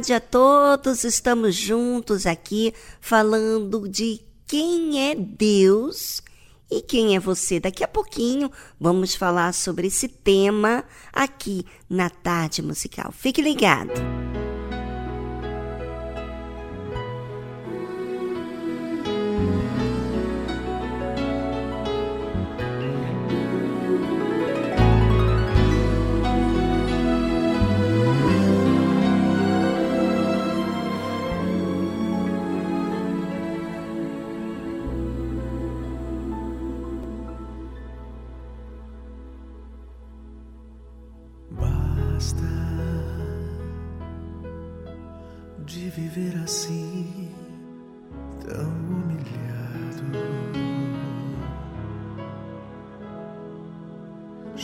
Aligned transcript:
tarde 0.00 0.14
a 0.14 0.20
todos. 0.20 1.04
Estamos 1.04 1.54
juntos 1.54 2.26
aqui 2.26 2.72
falando 3.00 3.86
de 3.86 4.20
quem 4.46 5.10
é 5.10 5.14
Deus 5.14 6.22
e 6.70 6.80
quem 6.80 7.14
é 7.14 7.20
você. 7.20 7.60
Daqui 7.60 7.84
a 7.84 7.88
pouquinho 7.88 8.50
vamos 8.80 9.14
falar 9.14 9.52
sobre 9.52 9.88
esse 9.88 10.08
tema 10.08 10.84
aqui 11.12 11.66
na 11.88 12.08
tarde 12.08 12.62
musical. 12.62 13.12
Fique 13.12 13.42
ligado. 13.42 14.29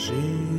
She 0.06 0.56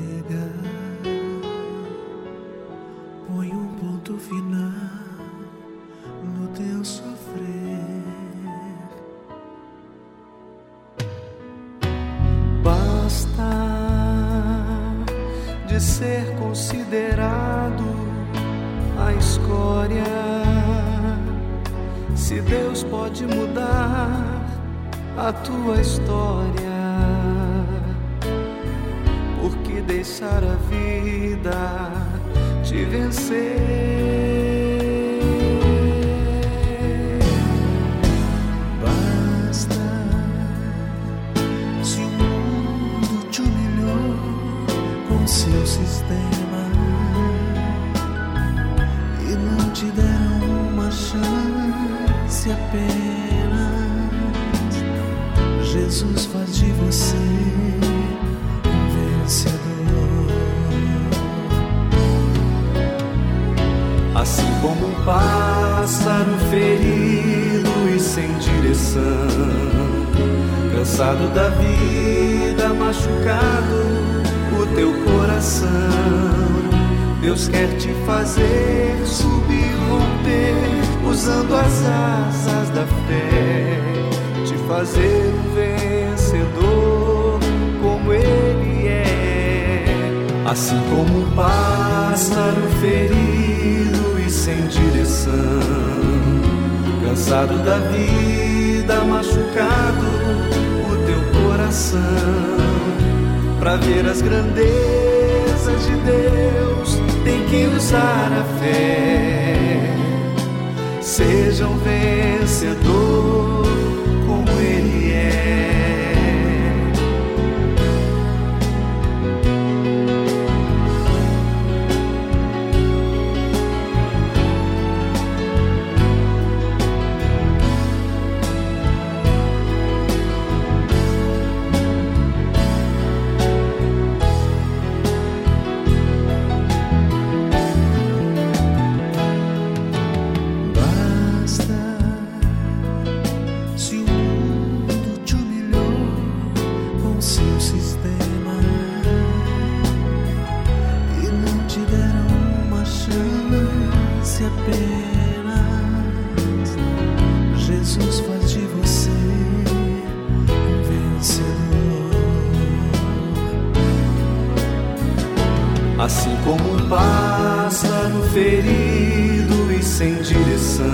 ferido 168.38 169.74
e 169.74 169.82
sem 169.82 170.14
direção, 170.22 170.86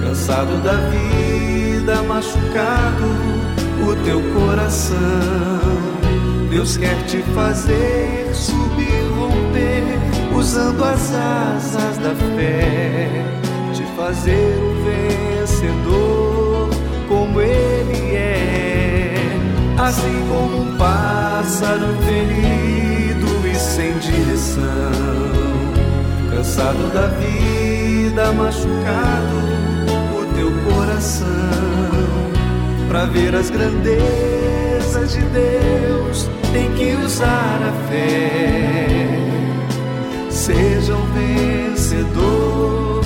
cansado 0.00 0.62
da 0.62 0.74
vida, 0.74 2.00
machucado 2.04 3.04
o 3.84 3.96
teu 4.04 4.22
coração. 4.32 4.98
Deus 6.50 6.76
quer 6.76 6.94
te 7.06 7.18
fazer 7.34 8.30
subir, 8.32 9.02
romper, 9.18 9.82
usando 10.38 10.84
as 10.84 11.12
asas 11.14 11.98
da 11.98 12.14
fé, 12.36 13.08
te 13.74 13.82
fazer 13.96 14.56
um 14.60 14.84
vencedor 14.84 16.70
como 17.08 17.40
ele 17.40 18.14
é, 18.14 19.14
assim 19.78 20.28
como 20.28 20.62
um 20.62 20.76
pássaro 20.76 21.88
ferido 22.06 23.26
e 23.48 23.54
sem 23.56 23.98
direção 23.98 25.51
cansado 26.32 26.88
da 26.92 27.08
vida, 27.08 28.32
machucado 28.32 29.36
o 30.16 30.24
teu 30.34 30.50
coração, 30.72 31.26
para 32.88 33.04
ver 33.04 33.34
as 33.34 33.50
grandezas 33.50 35.12
de 35.12 35.20
Deus, 35.20 36.28
tem 36.52 36.72
que 36.72 36.94
usar 37.04 37.60
a 37.62 37.72
fé. 37.88 39.18
Seja 40.30 40.94
um 40.94 41.06
vencedor 41.12 43.04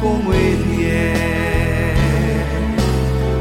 como 0.00 0.32
Ele 0.32 0.86
é. 0.86 1.94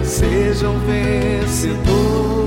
Seja 0.03 0.67
um 0.67 0.79
vencedor. 0.79 2.46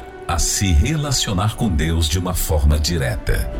a 0.31 0.39
se 0.39 0.71
relacionar 0.71 1.57
com 1.57 1.67
Deus 1.67 2.07
de 2.07 2.17
uma 2.17 2.33
forma 2.33 2.79
direta. 2.79 3.51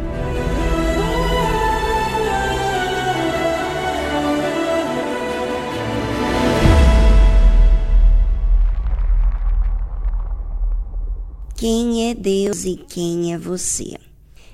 Quem 11.58 12.10
é 12.10 12.14
Deus 12.14 12.64
e 12.64 12.78
quem 12.78 13.34
é 13.34 13.38
você? 13.38 13.98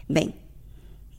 Bem, 0.09 0.33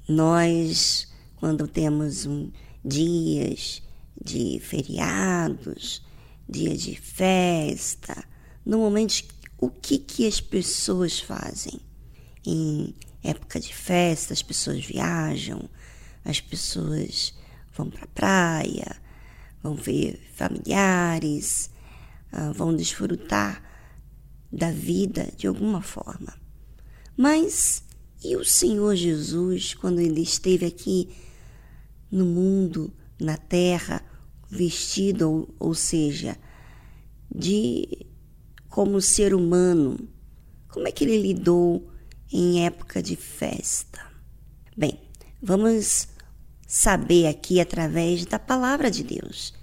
nós, 0.09 1.07
quando 1.37 1.69
temos 1.69 2.26
um, 2.26 2.50
dias 2.85 3.81
de 4.21 4.59
feriados, 4.59 6.02
dia 6.49 6.76
de 6.76 6.97
festa, 6.97 8.25
normalmente 8.67 9.38
o 9.59 9.69
que, 9.69 9.99
que 9.99 10.27
as 10.27 10.41
pessoas 10.41 11.19
fazem? 11.19 11.81
Em 12.47 12.95
época 13.23 13.59
de 13.59 13.75
festa, 13.75 14.33
as 14.33 14.43
pessoas 14.43 14.85
viajam, 14.85 15.69
as 16.25 16.41
pessoas 16.41 17.35
vão 17.77 17.91
para 17.91 18.05
a 18.05 18.09
praia, 18.09 18.97
vão 19.62 19.75
ver 19.75 20.21
familiares, 20.35 21.71
ah, 22.33 22.53
vão 22.53 22.75
desfrutar 22.75 23.62
da 24.50 24.71
vida 24.71 25.33
de 25.37 25.47
alguma 25.47 25.83
forma. 25.83 26.35
Mas 27.17 27.83
e 28.23 28.37
o 28.37 28.45
Senhor 28.45 28.97
Jesus, 28.97 29.75
quando 29.75 30.00
ele 30.00 30.23
esteve 30.23 30.67
aqui 30.67 31.09
no 32.11 32.25
mundo, 32.25 32.93
na 33.21 33.37
terra, 33.37 34.03
vestido, 34.50 35.31
ou, 35.31 35.55
ou 35.59 35.75
seja, 35.75 36.37
de 37.33 38.07
como 38.69 39.01
ser 39.01 39.35
humano, 39.35 39.99
como 40.69 40.87
é 40.87 40.93
que 40.93 41.05
ele 41.05 41.21
lidou 41.21 41.91
em 42.33 42.65
época 42.65 43.03
de 43.03 43.17
festa? 43.17 44.01
Bem, 44.77 45.01
vamos 45.43 46.09
saber 46.67 47.27
aqui 47.27 47.61
através 47.61 48.25
da 48.27 48.39
palavra 48.39 48.91
de 48.91 49.03
Deus. 49.03 49.55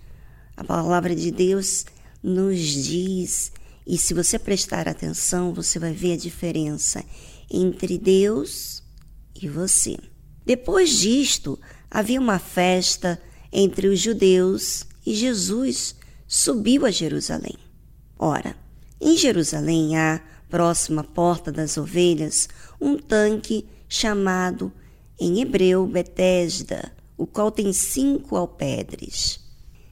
A 0.57 0.63
palavra 0.63 1.15
de 1.15 1.31
Deus 1.31 1.85
nos 2.23 2.59
diz 2.59 3.51
e 3.85 3.97
se 3.97 4.13
você 4.13 4.39
prestar 4.39 4.87
atenção, 4.87 5.53
você 5.53 5.77
vai 5.77 5.93
ver 5.93 6.13
a 6.13 6.17
diferença 6.17 7.03
entre 7.49 7.99
Deus 7.99 8.81
e 9.39 9.47
você. 9.47 9.97
Depois 10.43 10.97
disto, 10.97 11.59
havia 11.89 12.19
uma 12.19 12.39
festa 12.39 13.21
entre 13.51 13.87
os 13.87 13.99
judeus 13.99 14.85
e 15.05 15.13
Jesus 15.13 15.95
subiu 16.27 16.85
a 16.85 16.91
Jerusalém. 16.91 17.55
Ora, 18.17 18.55
em 18.99 19.17
Jerusalém 19.17 19.97
há, 19.97 20.21
próxima 20.49 21.01
à 21.01 21.03
porta 21.03 21.51
das 21.51 21.77
ovelhas, 21.77 22.47
um 22.79 22.97
tanque 22.97 23.67
chamado 23.89 24.71
em 25.19 25.41
hebreu 25.41 25.85
Betesda, 25.85 26.91
o 27.17 27.25
qual 27.25 27.51
tem 27.51 27.71
cinco 27.73 28.35
alpedres. 28.35 29.39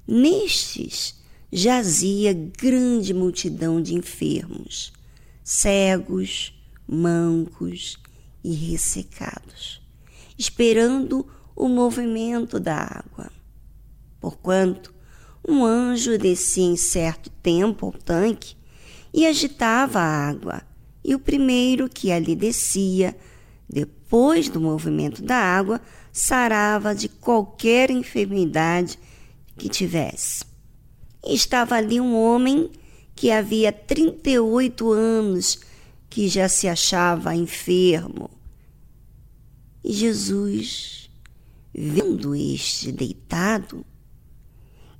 Nestes 0.08 1.16
jazia 1.52 2.34
grande 2.34 3.14
multidão 3.14 3.82
de 3.82 3.94
enfermos, 3.94 4.92
cegos, 5.44 6.54
mancos 6.88 7.98
e 8.44 8.54
ressecados, 8.54 9.82
esperando 10.38 11.26
o 11.56 11.68
movimento 11.68 12.60
da 12.60 12.78
água. 12.78 13.32
Porquanto 14.20 14.94
um 15.48 15.64
anjo 15.64 16.18
descia 16.18 16.64
em 16.64 16.76
certo 16.76 17.30
tempo 17.30 17.86
ao 17.86 17.92
tanque 17.92 18.56
e 19.14 19.28
agitava 19.28 20.00
a 20.00 20.28
água, 20.30 20.64
e 21.04 21.14
o 21.14 21.20
primeiro 21.20 21.88
que 21.88 22.12
ali 22.12 22.36
descia, 22.36 23.16
depois 23.70 24.50
do 24.50 24.60
movimento 24.60 25.22
da 25.22 25.38
água, 25.38 25.80
sarava 26.12 26.96
de 26.96 27.08
qualquer 27.08 27.92
enfermidade 27.92 28.98
que 29.58 29.70
tivesse. 29.70 30.46
E 31.26 31.36
estava 31.36 31.76
ali 31.76 32.00
um 32.00 32.16
homem 32.16 32.72
que 33.16 33.32
havia 33.32 33.72
38 33.72 34.92
anos 34.92 35.60
que 36.10 36.28
já 36.28 36.50
se 36.50 36.68
achava 36.68 37.36
enfermo. 37.36 38.30
E 39.84 39.94
Jesus, 39.94 41.10
vendo 41.74 42.36
este 42.36 42.92
deitado 42.92 43.86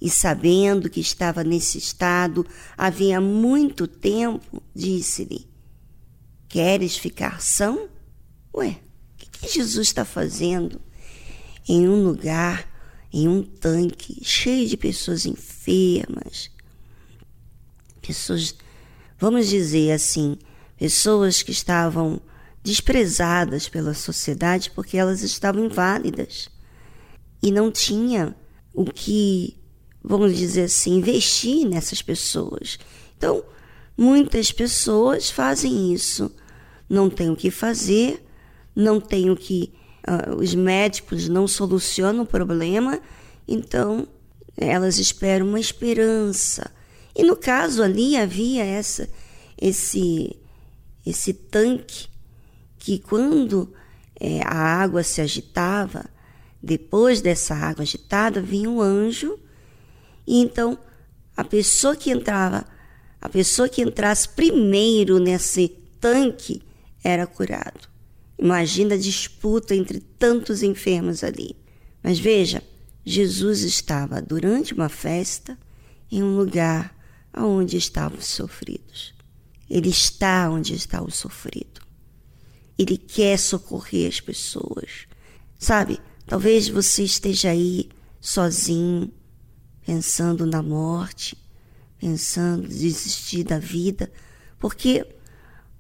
e 0.04 0.10
sabendo 0.10 0.90
que 0.90 1.00
estava 1.00 1.46
nesse 1.46 1.78
estado 1.78 2.46
havia 2.78 3.22
muito 3.22 3.88
tempo, 3.88 4.62
disse-lhe: 4.76 5.48
Queres 6.50 6.98
ficar 6.98 7.42
são? 7.42 7.88
Ué, 8.54 8.72
o 9.14 9.18
que, 9.18 9.30
que 9.30 9.48
Jesus 9.48 9.88
está 9.88 10.04
fazendo? 10.04 10.82
Em 11.68 11.88
um 11.88 12.04
lugar 12.04 12.72
em 13.14 13.28
um 13.28 13.44
tanque 13.44 14.20
cheio 14.26 14.68
de 14.68 14.76
pessoas 14.76 15.26
enfermas, 15.26 16.50
pessoas, 18.02 18.56
vamos 19.20 19.48
dizer 19.48 19.92
assim, 19.92 20.36
pessoas 20.76 21.44
que 21.44 21.52
estavam 21.52 22.20
desprezadas 22.64 23.70
pela 23.70 23.94
sociedade 23.94 24.72
porque 24.72 24.98
elas 24.98 25.22
estavam 25.22 25.64
inválidas. 25.64 26.50
E 27.42 27.52
não 27.52 27.72
tinha 27.72 28.36
o 28.74 28.86
que, 28.86 29.58
vamos 30.04 30.36
dizer 30.38 30.64
assim, 30.64 30.98
investir 30.98 31.68
nessas 31.68 32.02
pessoas. 32.02 32.78
Então, 33.18 33.44
muitas 33.98 34.52
pessoas 34.52 35.30
fazem 35.30 35.94
isso, 35.94 36.32
não 36.90 37.10
tem 37.10 37.30
o 37.30 37.36
que 37.36 37.50
fazer, 37.50 38.24
não 38.76 39.00
tem 39.00 39.30
o 39.30 39.36
que 39.36 39.74
uh, 40.08 40.36
os 40.36 40.54
médicos 40.54 41.30
não 41.30 41.48
solucionam 41.48 42.24
o 42.24 42.28
problema, 42.28 43.00
então 43.48 44.08
elas 44.58 45.00
esperam 45.00 45.48
uma 45.48 45.60
esperança. 45.60 46.70
E 47.16 47.24
no 47.24 47.36
caso 47.36 47.82
ali 47.82 48.18
havia 48.18 48.64
essa, 48.64 49.10
esse, 49.60 50.36
esse 51.06 51.34
tanque 51.34 52.08
que 52.78 53.00
quando 53.00 53.74
é, 54.20 54.42
a 54.44 54.56
água 54.56 55.04
se 55.04 55.22
agitava, 55.22 56.06
depois 56.62 57.22
dessa 57.22 57.56
água 57.56 57.84
agitada 57.84 58.42
vinha 58.42 58.70
um 58.70 58.82
anjo 58.82 59.40
e 60.26 60.40
então 60.40 60.78
a 61.36 61.44
pessoa 61.44 61.96
que 61.96 62.12
entrava, 62.12 62.66
a 63.20 63.30
pessoa 63.30 63.68
que 63.68 63.82
entrasse 63.82 64.30
primeiro 64.30 65.20
nesse 65.20 65.70
tanque 66.00 66.62
era 67.04 67.26
curado. 67.26 67.90
Imagina 68.38 68.96
a 68.96 68.98
disputa 68.98 69.76
entre 69.76 70.00
tantos 70.00 70.64
enfermos 70.64 71.24
ali. 71.24 71.56
Mas 72.04 72.20
veja, 72.20 72.62
Jesus 73.06 73.62
estava 73.62 74.22
durante 74.22 74.74
uma 74.74 74.90
festa 74.90 75.58
em 76.12 76.22
um 76.22 76.36
lugar 76.36 76.96
onde 77.36 77.78
estavam 77.78 78.18
os 78.18 78.28
sofridos. 78.28 79.14
Ele 79.70 79.90
está 79.90 80.50
onde 80.50 80.74
está 80.74 81.02
o 81.02 81.10
sofrido. 81.10 81.82
Ele 82.78 82.98
quer 82.98 83.38
socorrer 83.38 84.10
as 84.10 84.20
pessoas. 84.20 85.08
Sabe, 85.58 86.00
talvez 86.28 86.68
você 86.68 87.04
esteja 87.04 87.50
aí 87.50 87.90
sozinho, 88.20 89.12
pensando 89.86 90.46
na 90.46 90.62
morte, 90.62 91.38
pensando 92.00 92.66
em 92.66 92.70
desistir 92.70 93.44
da 93.44 93.60
vida, 93.60 94.12
porque 94.60 95.06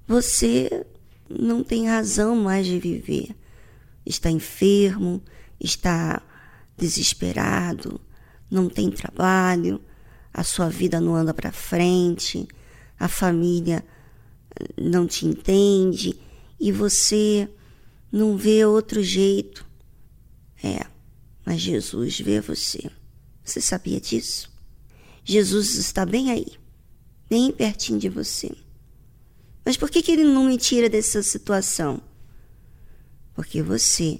você 0.07 0.85
não 1.29 1.63
tem 1.63 1.87
razão 1.87 2.35
mais 2.35 2.65
de 2.65 2.79
viver. 2.79 3.35
Está 4.05 4.29
enfermo, 4.29 5.21
está 5.59 6.21
desesperado, 6.77 7.99
não 8.49 8.69
tem 8.69 8.91
trabalho, 8.91 9.81
a 10.33 10.43
sua 10.43 10.69
vida 10.69 10.99
não 10.99 11.15
anda 11.15 11.33
para 11.33 11.51
frente, 11.51 12.47
a 12.99 13.07
família 13.07 13.83
eh, 14.59 14.81
não 14.81 15.07
te 15.07 15.25
entende 15.25 16.19
e 16.59 16.71
você 16.71 17.49
não 18.11 18.35
vê 18.35 18.65
outro 18.65 19.01
jeito. 19.01 19.65
É, 20.63 20.85
mas 21.45 21.61
Jesus 21.61 22.19
vê 22.19 22.39
você. 22.39 22.89
Você 23.43 23.61
sabia 23.61 23.99
disso? 23.99 24.51
Jesus 25.23 25.75
está 25.75 26.05
bem 26.05 26.31
aí, 26.31 26.47
bem 27.29 27.51
pertinho 27.51 27.99
de 27.99 28.09
você. 28.09 28.51
Mas 29.65 29.77
por 29.77 29.89
que, 29.89 30.01
que 30.01 30.11
ele 30.11 30.23
não 30.23 30.45
me 30.45 30.57
tira 30.57 30.89
dessa 30.89 31.23
situação? 31.23 32.01
Porque 33.33 33.61
você 33.61 34.19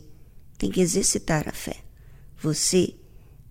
tem 0.58 0.72
que 0.72 0.82
exercitar 0.82 1.48
a 1.48 1.52
fé. 1.52 1.78
Você 2.42 2.96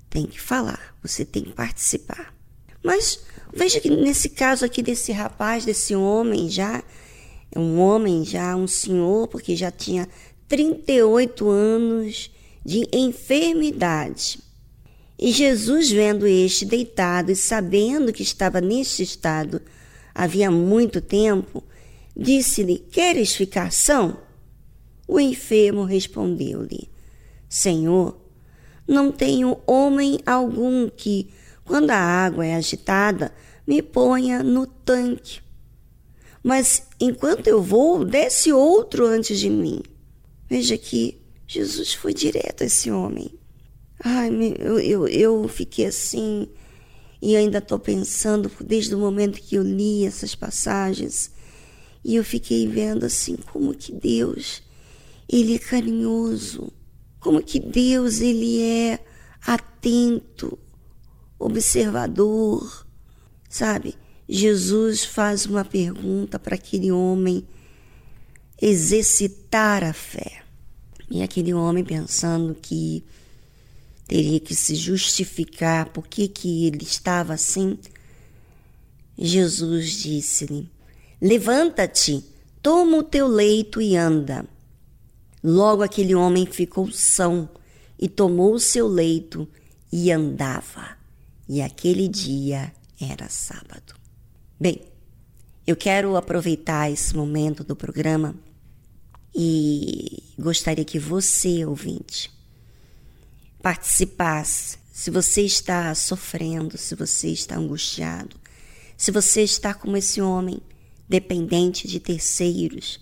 tem 0.09 0.27
que 0.27 0.41
falar, 0.41 0.97
você 1.03 1.25
tem 1.25 1.45
que 1.45 1.53
participar. 1.53 2.35
Mas 2.83 3.21
Veja 3.55 3.79
que 3.79 3.91
nesse 3.91 4.31
caso 4.31 4.65
aqui 4.65 4.83
desse 4.83 5.13
rapaz, 5.13 5.65
desse 5.65 5.95
homem 5.95 6.49
já, 6.49 6.83
um 7.55 7.79
homem 7.79 8.25
já, 8.25 8.57
um 8.57 8.67
senhor, 8.67 9.29
porque 9.29 9.55
já 9.55 9.71
tinha 9.71 10.09
38 10.49 11.49
anos 11.51 12.31
de 12.65 12.89
enfermidade. 12.91 14.41
E 15.25 15.31
Jesus, 15.31 15.89
vendo 15.89 16.27
este 16.27 16.65
deitado 16.65 17.31
e 17.31 17.37
sabendo 17.37 18.13
que 18.13 18.25
estava 18.25 18.61
neste 18.61 19.05
estado 19.05 19.63
havia 20.13 20.51
muito 20.51 21.01
tempo, 21.01 21.63
disse-lhe: 22.17 22.81
Queres 22.91 23.33
ficar 23.33 23.71
são? 23.71 24.17
O 25.07 25.21
enfermo 25.21 25.85
respondeu-lhe: 25.85 26.91
Senhor, 27.49 28.21
não 28.85 29.13
tenho 29.13 29.61
homem 29.65 30.19
algum 30.27 30.89
que, 30.89 31.33
quando 31.65 31.93
a 31.93 31.97
água 31.97 32.45
é 32.45 32.57
agitada, 32.57 33.33
me 33.65 33.81
ponha 33.81 34.43
no 34.43 34.67
tanque. 34.67 35.41
Mas 36.43 36.89
enquanto 36.99 37.47
eu 37.47 37.63
vou, 37.63 38.05
desce 38.05 38.53
outro 38.53 39.07
antes 39.07 39.39
de 39.39 39.49
mim. 39.49 39.83
Veja 40.51 40.77
que 40.77 41.23
Jesus 41.47 41.95
foi 41.95 42.13
direto 42.13 42.65
a 42.65 42.67
esse 42.67 42.91
homem. 42.91 43.41
Ai, 44.05 44.31
eu, 44.59 44.79
eu, 44.81 45.09
eu 45.09 45.49
fiquei 45.49 45.87
assim, 45.87 46.49
e 47.21 47.37
ainda 47.37 47.59
estou 47.59 47.79
pensando 47.79 48.51
desde 48.61 48.95
o 48.95 48.99
momento 48.99 49.41
que 49.41 49.55
eu 49.55 49.63
li 49.63 50.05
essas 50.05 50.35
passagens, 50.35 51.31
e 52.05 52.17
eu 52.17 52.25
fiquei 52.25 52.67
vendo 52.67 53.07
assim 53.07 53.37
como 53.37 53.73
que 53.73 53.93
Deus, 53.93 54.61
ele 55.29 55.55
é 55.55 55.59
carinhoso, 55.59 56.73
como 57.21 57.41
que 57.41 57.61
Deus, 57.61 58.21
ele 58.21 58.61
é 58.61 58.99
atento, 59.47 60.59
observador, 61.39 62.85
sabe? 63.49 63.95
Jesus 64.29 65.05
faz 65.05 65.47
uma 65.47 65.65
pergunta 65.65 66.41
para 66.41 66.57
aquele 66.57 66.91
homem 66.91 67.47
exercitar 68.61 69.85
a 69.85 69.93
fé. 69.93 70.43
E 71.11 71.23
aquele 71.23 71.53
homem 71.53 71.85
pensando 71.85 72.55
que 72.55 73.05
teria 74.13 74.39
que 74.39 74.55
se 74.55 74.75
justificar 74.75 75.89
por 75.89 76.07
que, 76.07 76.29
que 76.29 76.67
ele 76.67 76.85
estava 76.85 77.33
assim, 77.33 77.79
Jesus 79.17 80.03
disse-lhe: 80.03 80.71
Levanta-te, 81.19 82.23
toma 82.61 82.99
o 82.99 83.03
teu 83.03 83.27
leito 83.27 83.81
e 83.81 83.97
anda. 83.97 84.45
Logo 85.43 85.83
aquele 85.83 86.15
homem 86.15 86.45
ficou 86.45 86.93
são 86.93 87.49
e 87.99 88.07
tomou 88.07 88.53
o 88.53 88.61
seu 88.61 88.87
leito 88.87 89.49
e 89.91 90.13
andava. 90.13 90.95
E 91.49 91.63
aquele 91.63 92.07
dia 92.07 92.71
era 93.01 93.31
sábado. 93.31 93.95
Bem, 94.61 94.83
eu 95.67 95.75
quero 95.75 96.17
aproveitar 96.17 96.91
esse 96.91 97.17
momento 97.17 97.65
do 97.65 97.75
programa 97.75 98.35
e 99.35 100.23
gostaria 100.39 100.85
que 100.85 100.99
você, 100.99 101.65
ouvinte, 101.65 102.31
participasse. 103.63 104.79
Se 104.93 105.11
você 105.11 105.43
está 105.43 105.95
sofrendo, 105.95 106.77
se 106.77 106.95
você 106.95 107.29
está 107.29 107.57
angustiado, 107.57 108.37
se 108.97 109.11
você 109.11 109.43
está 109.43 109.73
como 109.73 109.97
esse 109.97 110.21
homem, 110.21 110.61
dependente 111.09 111.89
de 111.89 111.99
terceiros 111.99 113.01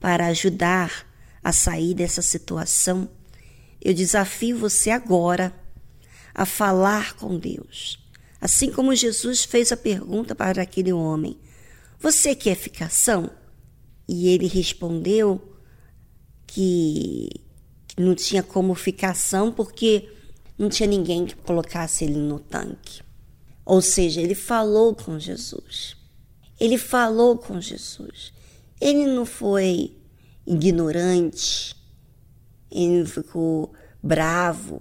para 0.00 0.26
ajudar 0.26 1.06
a 1.42 1.52
sair 1.52 1.94
dessa 1.94 2.22
situação, 2.22 3.08
eu 3.80 3.94
desafio 3.94 4.58
você 4.58 4.90
agora 4.90 5.54
a 6.34 6.44
falar 6.44 7.14
com 7.14 7.38
Deus. 7.38 7.98
Assim 8.40 8.70
como 8.70 8.94
Jesus 8.94 9.44
fez 9.44 9.72
a 9.72 9.76
pergunta 9.76 10.34
para 10.34 10.62
aquele 10.62 10.92
homem: 10.92 11.38
Você 11.98 12.34
quer 12.34 12.56
ficação? 12.56 13.30
E 14.08 14.28
ele 14.28 14.46
respondeu 14.46 15.56
que 16.46 17.28
não 18.00 18.14
tinha 18.14 18.42
como 18.42 18.74
ficação 18.74 19.52
porque 19.52 20.08
não 20.56 20.68
tinha 20.68 20.88
ninguém 20.88 21.26
que 21.26 21.34
colocasse 21.36 22.04
ele 22.04 22.18
no 22.18 22.38
tanque. 22.38 23.02
Ou 23.64 23.82
seja, 23.82 24.20
ele 24.20 24.34
falou 24.34 24.94
com 24.94 25.18
Jesus. 25.18 25.96
Ele 26.58 26.78
falou 26.78 27.36
com 27.38 27.60
Jesus. 27.60 28.32
Ele 28.80 29.06
não 29.06 29.26
foi 29.26 29.96
ignorante, 30.46 31.76
ele 32.70 33.00
não 33.00 33.06
ficou 33.06 33.72
bravo, 34.02 34.80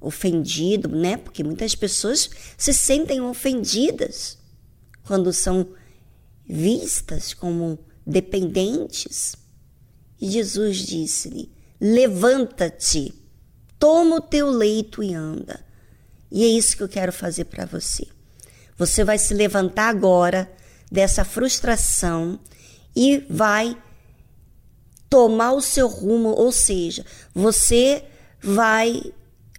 ofendido, 0.00 0.88
né? 0.88 1.16
Porque 1.16 1.42
muitas 1.42 1.74
pessoas 1.74 2.28
se 2.58 2.74
sentem 2.74 3.20
ofendidas 3.20 4.38
quando 5.04 5.32
são 5.32 5.68
vistas 6.44 7.32
como 7.32 7.78
dependentes. 8.06 9.36
E 10.20 10.30
Jesus 10.30 10.78
disse-lhe: 10.78 11.50
Levanta-te, 11.84 13.12
toma 13.76 14.14
o 14.14 14.20
teu 14.20 14.48
leito 14.48 15.02
e 15.02 15.12
anda. 15.12 15.58
E 16.30 16.44
é 16.44 16.46
isso 16.46 16.76
que 16.76 16.82
eu 16.84 16.88
quero 16.88 17.12
fazer 17.12 17.46
para 17.46 17.66
você. 17.66 18.06
Você 18.78 19.02
vai 19.02 19.18
se 19.18 19.34
levantar 19.34 19.88
agora 19.88 20.48
dessa 20.92 21.24
frustração 21.24 22.38
e 22.94 23.26
vai 23.28 23.76
tomar 25.10 25.54
o 25.54 25.60
seu 25.60 25.88
rumo, 25.88 26.28
ou 26.28 26.52
seja, 26.52 27.04
você 27.34 28.04
vai 28.40 29.12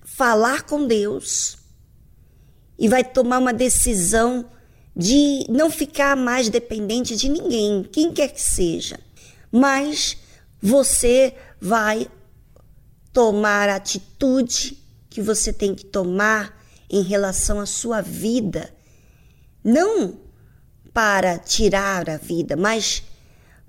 falar 0.06 0.64
com 0.64 0.88
Deus 0.88 1.58
e 2.80 2.88
vai 2.88 3.04
tomar 3.04 3.40
uma 3.40 3.54
decisão 3.54 4.50
de 4.96 5.46
não 5.50 5.70
ficar 5.70 6.16
mais 6.16 6.48
dependente 6.48 7.18
de 7.18 7.28
ninguém, 7.28 7.84
quem 7.84 8.14
quer 8.14 8.30
que 8.30 8.42
seja. 8.42 8.98
Mas 9.52 10.18
você 10.62 11.36
vai 11.64 12.10
tomar 13.14 13.70
a 13.70 13.78
atitude 13.78 14.84
que 15.10 15.22
você 15.22 15.54
tem 15.54 15.74
que 15.74 15.86
tomar 15.86 16.62
em 16.90 17.02
relação 17.02 17.58
à 17.58 17.66
sua 17.66 18.02
vida, 18.02 18.70
não 19.64 20.20
para 20.94 21.40
tirar 21.40 22.10
a 22.10 22.18
vida, 22.18 22.58
mas 22.58 23.04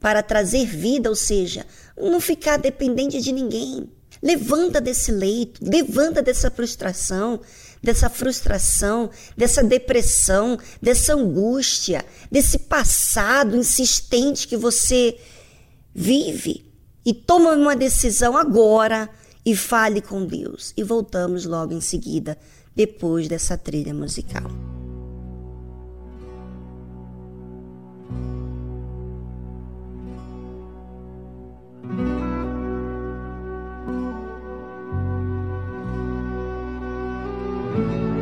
para 0.00 0.24
trazer 0.24 0.66
vida, 0.66 1.08
ou 1.08 1.14
seja, 1.14 1.64
não 1.96 2.20
ficar 2.20 2.56
dependente 2.56 3.20
de 3.20 3.30
ninguém. 3.30 3.88
Levanta 4.20 4.80
desse 4.80 5.12
leito, 5.12 5.60
levanta 5.64 6.20
dessa 6.20 6.50
frustração, 6.50 7.40
dessa 7.80 8.10
frustração, 8.10 9.08
dessa 9.36 9.62
depressão, 9.62 10.58
dessa 10.82 11.14
angústia, 11.14 12.04
desse 12.28 12.58
passado 12.58 13.56
insistente 13.56 14.48
que 14.48 14.56
você 14.56 15.16
vive 15.94 16.63
e 17.04 17.12
toma 17.12 17.52
uma 17.52 17.76
decisão 17.76 18.36
agora 18.36 19.08
e 19.44 19.54
fale 19.54 20.00
com 20.00 20.24
Deus. 20.24 20.72
E 20.76 20.82
voltamos 20.82 21.44
logo 21.44 21.74
em 21.74 21.80
seguida, 21.80 22.38
depois 22.74 23.28
dessa 23.28 23.58
trilha 23.58 23.92
musical. 23.92 24.50
thank 37.74 38.13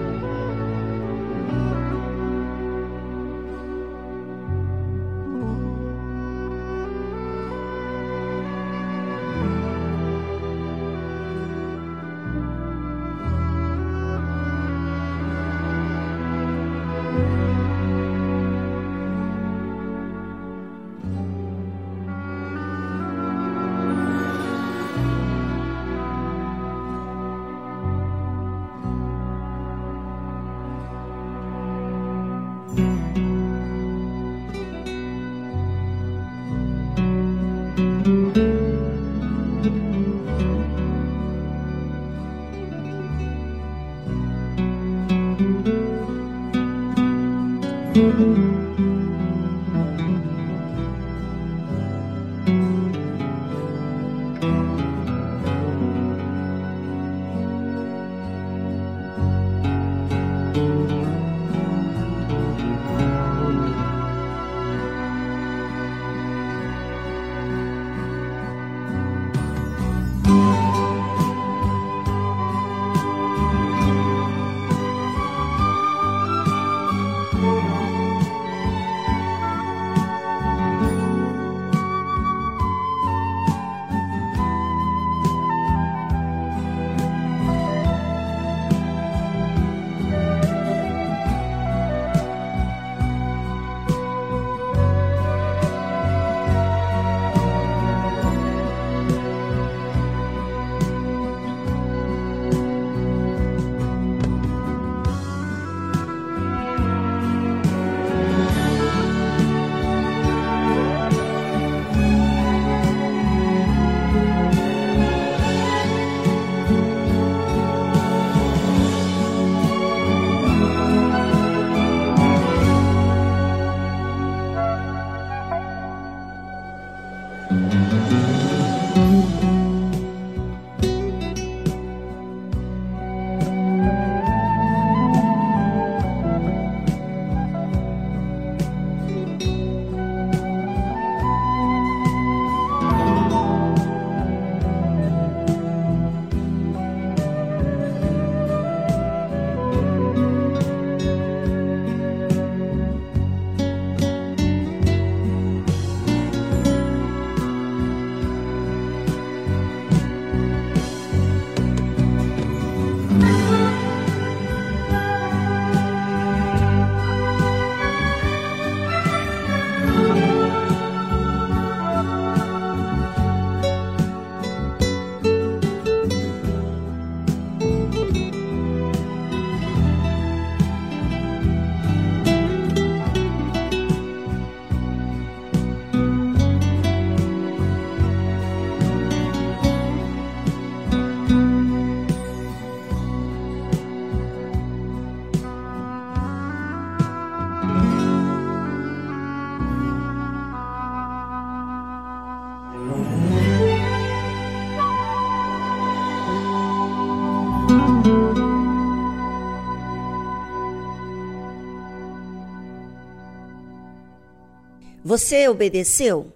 Você 215.13 215.47
obedeceu? 215.47 216.33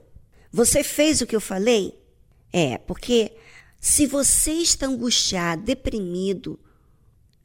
Você 0.53 0.85
fez 0.85 1.23
o 1.23 1.27
que 1.27 1.35
eu 1.35 1.41
falei? 1.41 1.99
É, 2.53 2.77
porque 2.77 3.35
se 3.81 4.05
você 4.05 4.53
está 4.53 4.85
angustiado, 4.85 5.63
deprimido 5.63 6.61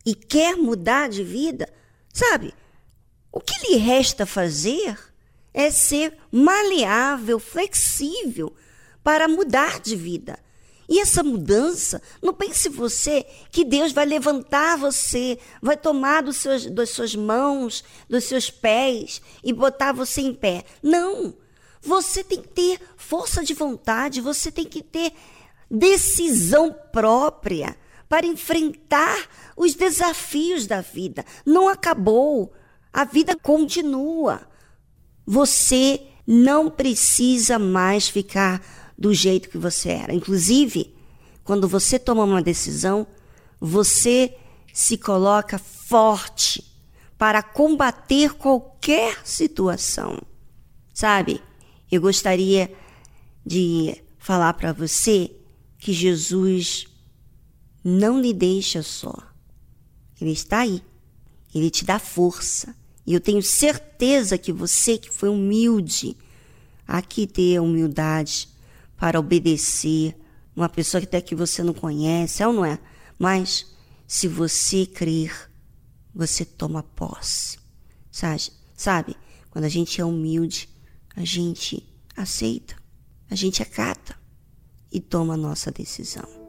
e 0.06 0.14
quer 0.14 0.58
mudar 0.58 1.08
de 1.08 1.24
vida, 1.24 1.72
sabe? 2.14 2.54
O 3.32 3.40
que 3.40 3.58
lhe 3.66 3.78
resta 3.78 4.26
fazer 4.26 5.00
é 5.54 5.72
ser 5.72 6.18
maleável, 6.30 7.40
flexível 7.40 8.54
para 9.02 9.26
mudar 9.26 9.80
de 9.80 9.96
vida. 9.96 10.38
E 10.92 11.00
essa 11.00 11.24
mudança, 11.24 12.02
não 12.22 12.34
pense 12.34 12.68
você 12.68 13.26
que 13.50 13.64
Deus 13.64 13.94
vai 13.94 14.06
levantar 14.06 14.78
você, 14.78 15.40
vai 15.62 15.78
tomar 15.78 16.22
dos 16.22 16.36
seus, 16.36 16.66
das 16.66 16.90
suas 16.90 17.16
mãos, 17.16 17.82
dos 18.10 18.26
seus 18.26 18.50
pés 18.52 19.22
e 19.42 19.54
botar 19.54 19.94
você 19.94 20.20
em 20.20 20.34
pé. 20.34 20.66
Não! 20.84 21.34
Você 21.82 22.26
tem 22.26 22.42
que 22.42 22.50
ter 22.50 22.82
força 22.98 23.42
de 23.42 23.54
vontade, 23.54 24.20
você 24.20 24.52
tem 24.52 24.66
que 24.66 24.84
ter 24.84 25.14
decisão 25.70 26.76
própria 26.92 27.74
para 28.10 28.28
enfrentar 28.28 29.30
os 29.56 29.74
desafios 29.74 30.68
da 30.68 30.82
vida. 30.82 31.24
Não 31.46 31.70
acabou, 31.70 32.52
a 32.92 33.06
vida 33.06 33.34
continua. 33.34 34.42
Você 35.26 36.06
não 36.28 36.70
precisa 36.70 37.58
mais 37.58 38.10
ficar 38.10 38.62
do 39.02 39.16
jeito 39.16 39.50
que 39.50 39.58
você 39.58 39.90
era. 39.90 40.14
Inclusive, 40.14 40.94
quando 41.44 41.68
você 41.68 41.98
toma 41.98 42.24
uma 42.24 42.42
decisão, 42.42 43.08
você 43.60 44.38
se 44.72 44.96
coloca 44.96 45.58
forte 45.58 46.64
para 47.18 47.42
combater 47.42 48.36
qualquer 48.36 49.26
situação. 49.26 50.22
Sabe? 50.94 51.42
Eu 51.92 52.00
gostaria 52.00 52.72
de 53.44 54.00
falar 54.20 54.54
para 54.54 54.72
você 54.72 55.32
que 55.80 55.92
Jesus 55.92 56.86
não 57.84 58.22
lhe 58.22 58.36
deixa 58.36 58.84
só. 58.84 59.16
Ele 60.22 60.32
está 60.32 60.60
aí. 60.60 60.84
Ele 61.56 61.72
te 61.72 61.84
dá 61.84 61.98
força. 61.98 62.76
E 63.04 63.16
eu 63.16 63.20
tenho 63.20 63.42
certeza 63.42 64.38
que 64.38 64.54
você 64.54 64.96
que 64.96 65.10
foi 65.10 65.30
humilde, 65.30 66.16
aqui 66.88 67.26
ter 67.26 67.60
humildade 67.60 68.51
para 69.02 69.20
obedecer 69.20 70.16
uma 70.56 70.70
pessoa 70.70 71.02
que 71.02 71.08
até 71.08 71.20
que 71.20 71.34
você 71.34 71.64
não 71.64 71.74
conhece, 71.74 72.44
é 72.44 72.48
ou 72.48 72.54
não 72.54 72.64
é? 72.64 72.78
Mas 73.18 73.66
se 74.08 74.28
você 74.28 74.86
crer, 74.86 75.52
você 76.14 76.46
toma 76.46 76.84
posse. 76.84 77.58
Sabe? 78.12 78.52
Sabe? 78.76 79.18
Quando 79.50 79.66
a 79.66 79.70
gente 79.70 80.00
é 80.00 80.06
humilde, 80.06 80.70
a 81.16 81.26
gente 81.26 81.84
aceita, 82.16 82.76
a 83.28 83.34
gente 83.34 83.64
acata 83.64 84.16
e 84.92 85.00
toma 85.02 85.34
a 85.34 85.38
nossa 85.38 85.72
decisão. 85.72 86.41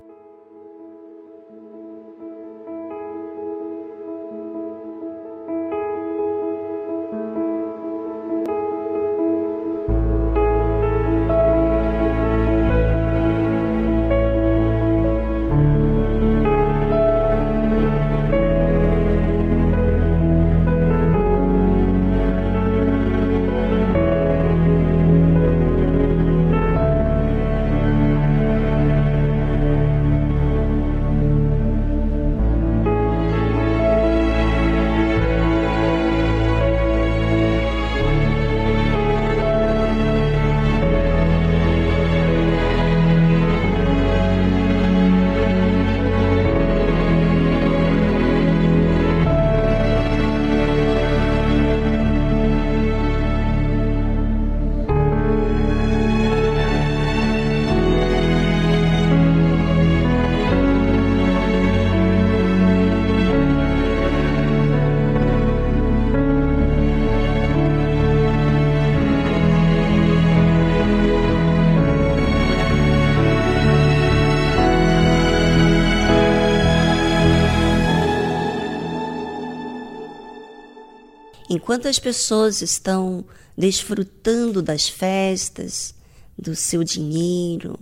Enquanto 81.73 81.89
as 81.89 81.99
pessoas 81.99 82.61
estão 82.61 83.25
desfrutando 83.57 84.61
das 84.61 84.91
festas, 84.91 85.95
do 86.39 86.55
seu 86.55 86.85
dinheiro, 86.85 87.81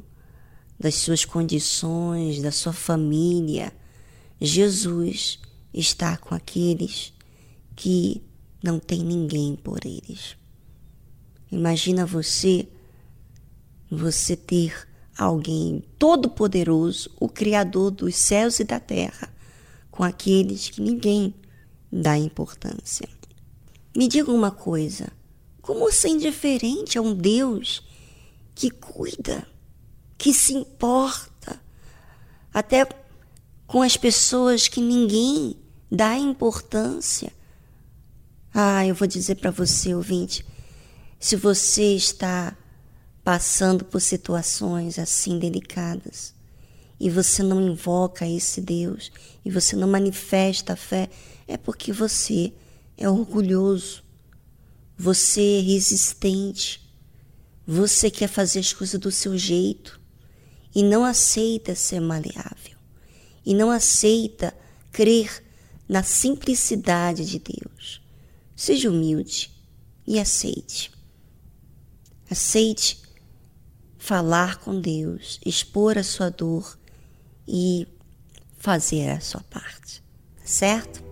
das 0.79 0.95
suas 0.95 1.25
condições, 1.25 2.41
da 2.41 2.53
sua 2.53 2.73
família, 2.73 3.73
Jesus 4.41 5.41
está 5.75 6.17
com 6.17 6.37
aqueles 6.37 7.13
que 7.75 8.23
não 8.63 8.79
tem 8.79 9.03
ninguém 9.03 9.57
por 9.57 9.81
eles. 9.85 10.37
Imagina 11.51 12.07
você, 12.07 12.69
você 13.91 14.37
ter 14.37 14.87
alguém 15.19 15.83
todo-poderoso, 15.99 17.11
o 17.19 17.29
Criador 17.29 17.91
dos 17.91 18.15
céus 18.15 18.61
e 18.61 18.65
da 18.65 18.79
terra, 18.79 19.35
com 19.91 20.05
aqueles 20.05 20.71
que 20.71 20.81
ninguém 20.81 21.35
dá 21.91 22.17
importância. 22.17 23.09
Me 23.95 24.07
diga 24.09 24.31
uma 24.31 24.51
coisa: 24.51 25.09
como 25.61 25.91
ser 25.93 26.09
indiferente 26.09 26.99
a 26.99 27.03
um 27.03 27.15
Deus 27.15 27.83
que 28.55 28.71
cuida, 28.71 29.47
que 30.17 30.33
se 30.33 30.55
importa, 30.55 31.61
até 32.53 32.87
com 33.67 33.83
as 33.83 33.97
pessoas 33.97 34.69
que 34.69 34.81
ninguém 34.81 35.57
dá 35.91 36.17
importância? 36.17 37.33
Ah, 38.53 38.85
eu 38.85 38.95
vou 38.95 39.07
dizer 39.07 39.37
para 39.37 39.51
você, 39.51 39.95
ouvinte, 39.95 40.45
se 41.19 41.37
você 41.37 41.95
está 41.95 42.57
passando 43.23 43.85
por 43.85 44.01
situações 44.01 44.99
assim 44.99 45.39
delicadas 45.39 46.35
e 46.99 47.09
você 47.09 47.43
não 47.43 47.61
invoca 47.61 48.27
esse 48.27 48.61
Deus 48.61 49.13
e 49.45 49.51
você 49.51 49.77
não 49.77 49.87
manifesta 49.87 50.73
a 50.73 50.77
fé, 50.77 51.09
é 51.47 51.57
porque 51.57 51.93
você 51.93 52.53
é 53.01 53.09
orgulhoso, 53.09 54.05
você 54.97 55.59
é 55.59 55.61
resistente, 55.63 56.81
você 57.67 58.11
quer 58.11 58.29
fazer 58.29 58.61
as 58.61 58.75
coisas 58.75 59.01
do 59.01 59.11
seu 59.11 59.37
jeito 59.39 59.99
e 60.75 60.83
não 60.83 61.05
aceita 61.05 61.75
ser 61.75 61.99
maleável 61.99 62.79
e 63.45 63.55
não 63.55 63.71
aceita 63.71 64.55
crer 64.93 65.43
na 65.89 66.03
simplicidade 66.03 67.25
de 67.25 67.39
Deus. 67.39 68.03
Seja 68.55 68.91
humilde 68.91 69.51
e 70.07 70.19
aceite. 70.21 70.93
Aceite 72.31 73.01
falar 73.97 74.59
com 74.59 74.79
Deus, 74.79 75.41
expor 75.45 75.97
a 75.97 76.03
sua 76.03 76.31
dor 76.31 76.79
e 77.49 77.89
fazer 78.59 79.09
a 79.11 79.21
sua 79.21 79.41
parte, 79.43 80.03
certo? 80.45 81.10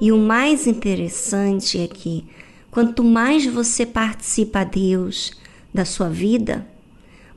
E 0.00 0.12
o 0.12 0.18
mais 0.18 0.66
interessante 0.66 1.78
é 1.78 1.88
que 1.88 2.24
quanto 2.70 3.02
mais 3.02 3.44
você 3.46 3.84
participa 3.84 4.60
a 4.60 4.64
Deus 4.64 5.32
da 5.74 5.84
sua 5.84 6.08
vida, 6.08 6.66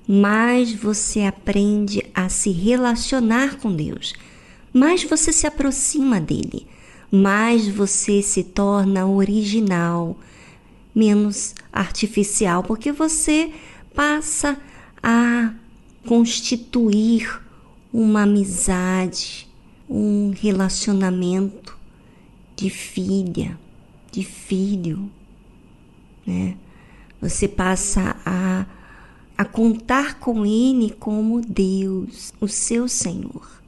mais 0.08 0.72
você 0.72 1.22
aprende 1.22 2.06
a 2.14 2.30
se 2.30 2.52
relacionar 2.52 3.58
com 3.58 3.76
Deus, 3.76 4.14
mais 4.72 5.04
você 5.04 5.34
se 5.34 5.48
aproxima 5.48 6.20
dele, 6.22 6.68
mais 7.12 7.68
você 7.68 8.22
se 8.22 8.44
torna 8.44 9.08
original, 9.08 10.16
menos 10.94 11.56
artificial, 11.74 12.62
porque 12.62 12.92
você 12.92 13.52
passa 13.96 14.58
a 15.02 15.52
constituir 16.06 17.42
uma 17.92 18.22
amizade, 18.22 19.48
um 19.90 20.32
relacionamento 20.40 21.81
de 22.62 22.70
filha, 22.70 23.60
de 24.12 24.24
filho, 24.24 25.10
né? 26.24 26.56
Você 27.20 27.48
passa 27.48 28.16
a, 28.24 28.68
a 29.36 29.44
contar 29.44 30.20
com 30.20 30.46
Ele 30.46 30.92
como 31.00 31.42
Deus, 31.42 32.32
o 32.40 32.48
seu 32.48 32.88
Senhor. 32.88 33.64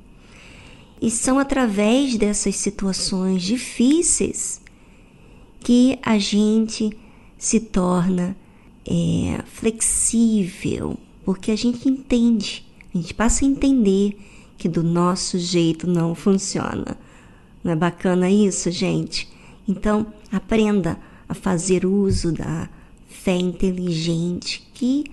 E 1.02 1.10
são 1.10 1.40
através 1.40 2.18
dessas 2.18 2.56
situações 2.56 3.42
difíceis 3.42 4.62
que 5.60 5.98
a 6.04 6.20
gente 6.20 6.96
se 7.36 7.60
torna 7.60 8.38
é, 8.86 9.44
flexível, 9.46 11.00
porque 11.26 11.50
a 11.50 11.56
gente 11.56 11.90
entende, 11.90 12.64
a 12.94 12.98
gente 13.00 13.14
passa 13.16 13.44
a 13.44 13.48
entender 13.48 14.20
que 14.56 14.70
do 14.70 14.84
nosso 14.84 15.40
jeito 15.40 15.88
não 15.88 16.14
funciona. 16.14 16.96
Não 17.64 17.72
é 17.72 17.76
bacana 17.76 18.30
isso, 18.30 18.70
gente? 18.70 19.32
Então, 19.68 20.08
aprenda 20.32 21.00
a 21.28 21.34
fazer 21.34 21.86
uso 21.86 22.32
da 22.32 22.70
fé 23.08 23.36
inteligente 23.36 24.68
que 24.74 25.06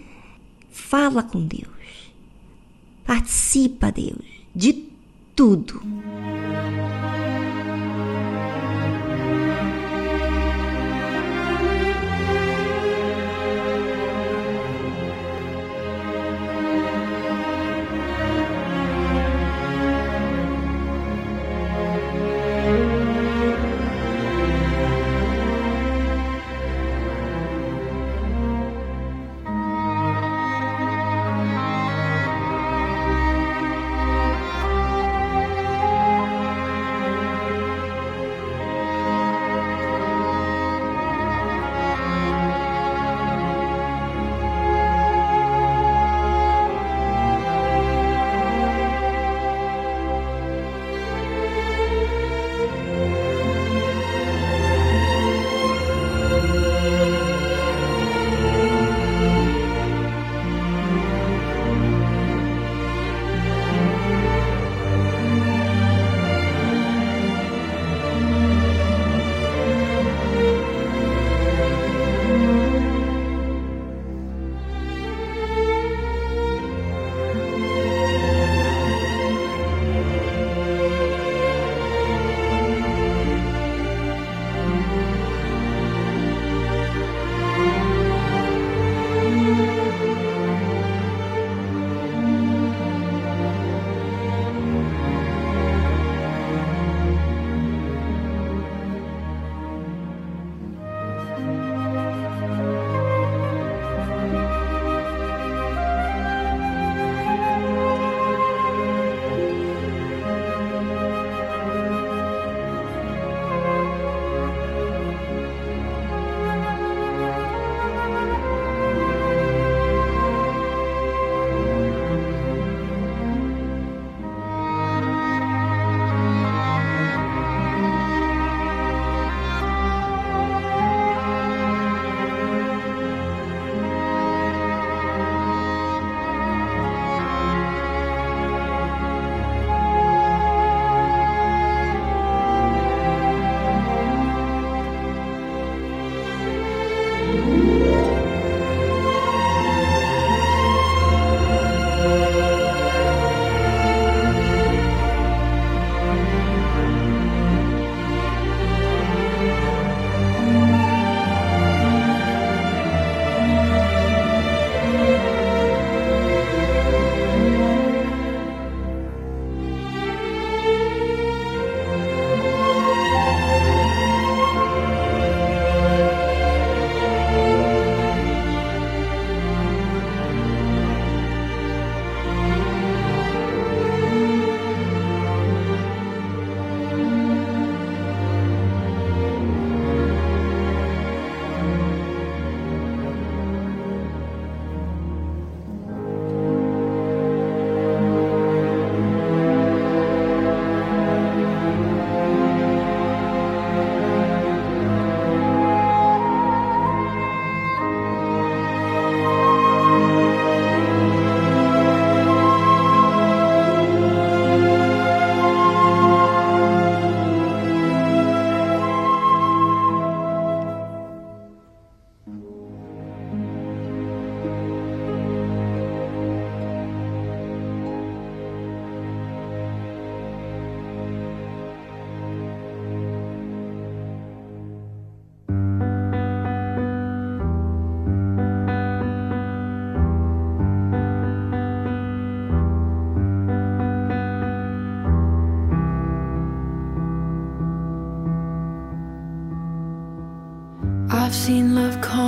fala 0.70 1.22
com 1.22 1.46
Deus, 1.46 2.12
participa 3.04 3.92
Deus 3.92 4.24
de 4.54 4.84
tudo. 5.36 5.80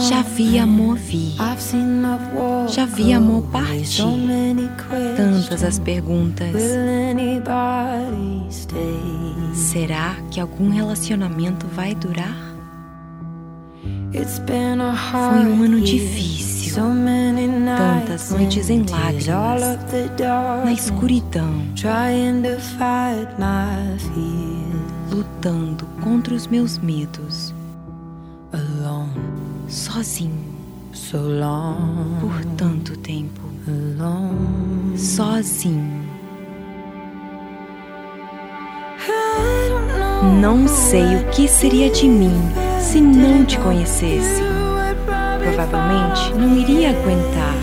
Já 0.08 0.22
vi 0.22 0.58
amor 0.58 0.96
vir, 0.96 1.34
já 2.68 2.84
vi 2.86 3.12
amor 3.12 3.42
partir. 3.50 4.02
Tantas 5.16 5.62
as 5.64 5.78
perguntas. 5.78 6.54
Será 9.54 10.16
que 10.30 10.40
algum 10.40 10.70
relacionamento 10.70 11.66
vai 11.74 11.94
durar? 11.94 12.36
Foi 15.30 15.46
um 15.50 15.62
ano 15.64 15.80
difícil, 15.80 16.74
tantas 17.76 18.30
noites 18.30 18.70
em 18.70 18.84
lágrimas, 18.90 19.24
na 20.64 20.72
escuridão, 20.72 21.50
lutando 25.10 25.86
contra 26.02 26.34
os 26.34 26.46
meus 26.46 26.78
medos, 26.78 27.52
sozinho, 29.72 30.54
por 32.20 32.44
tanto 32.56 32.94
tempo, 32.98 33.40
sozinho. 34.96 36.02
Não 40.40 40.68
sei 40.68 41.16
o 41.16 41.24
que 41.30 41.48
seria 41.48 41.90
de 41.90 42.06
mim 42.06 42.38
se 42.78 43.00
não 43.00 43.44
te 43.44 43.58
conhecesse. 43.58 44.42
Provavelmente 45.38 46.34
não 46.34 46.56
iria 46.56 46.90
aguentar. 46.90 47.56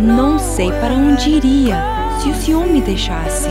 Não 0.00 0.38
sei 0.38 0.70
para 0.70 0.94
onde 0.94 1.30
iria 1.30 1.82
se 2.22 2.30
o 2.30 2.34
Senhor 2.34 2.66
me 2.66 2.80
deixasse. 2.80 3.48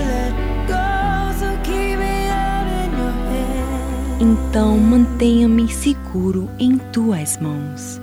Então 4.28 4.78
mantenha-me 4.78 5.72
seguro 5.72 6.50
em 6.60 6.78
tuas 6.92 7.38
mãos. 7.38 8.02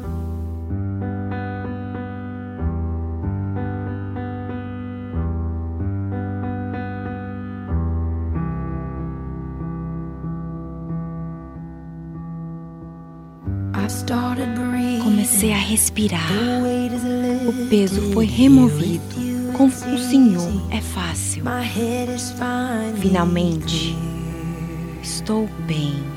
Comecei 15.02 15.52
a 15.52 15.58
respirar. 15.58 16.26
O 17.46 17.68
peso 17.68 18.00
foi 18.12 18.24
removido. 18.24 19.02
Com 19.58 19.66
o 19.66 19.98
Senhor 19.98 20.70
é 20.70 20.80
fácil. 20.80 21.44
Finalmente, 22.98 23.94
estou 25.02 25.46
bem. 25.66 26.13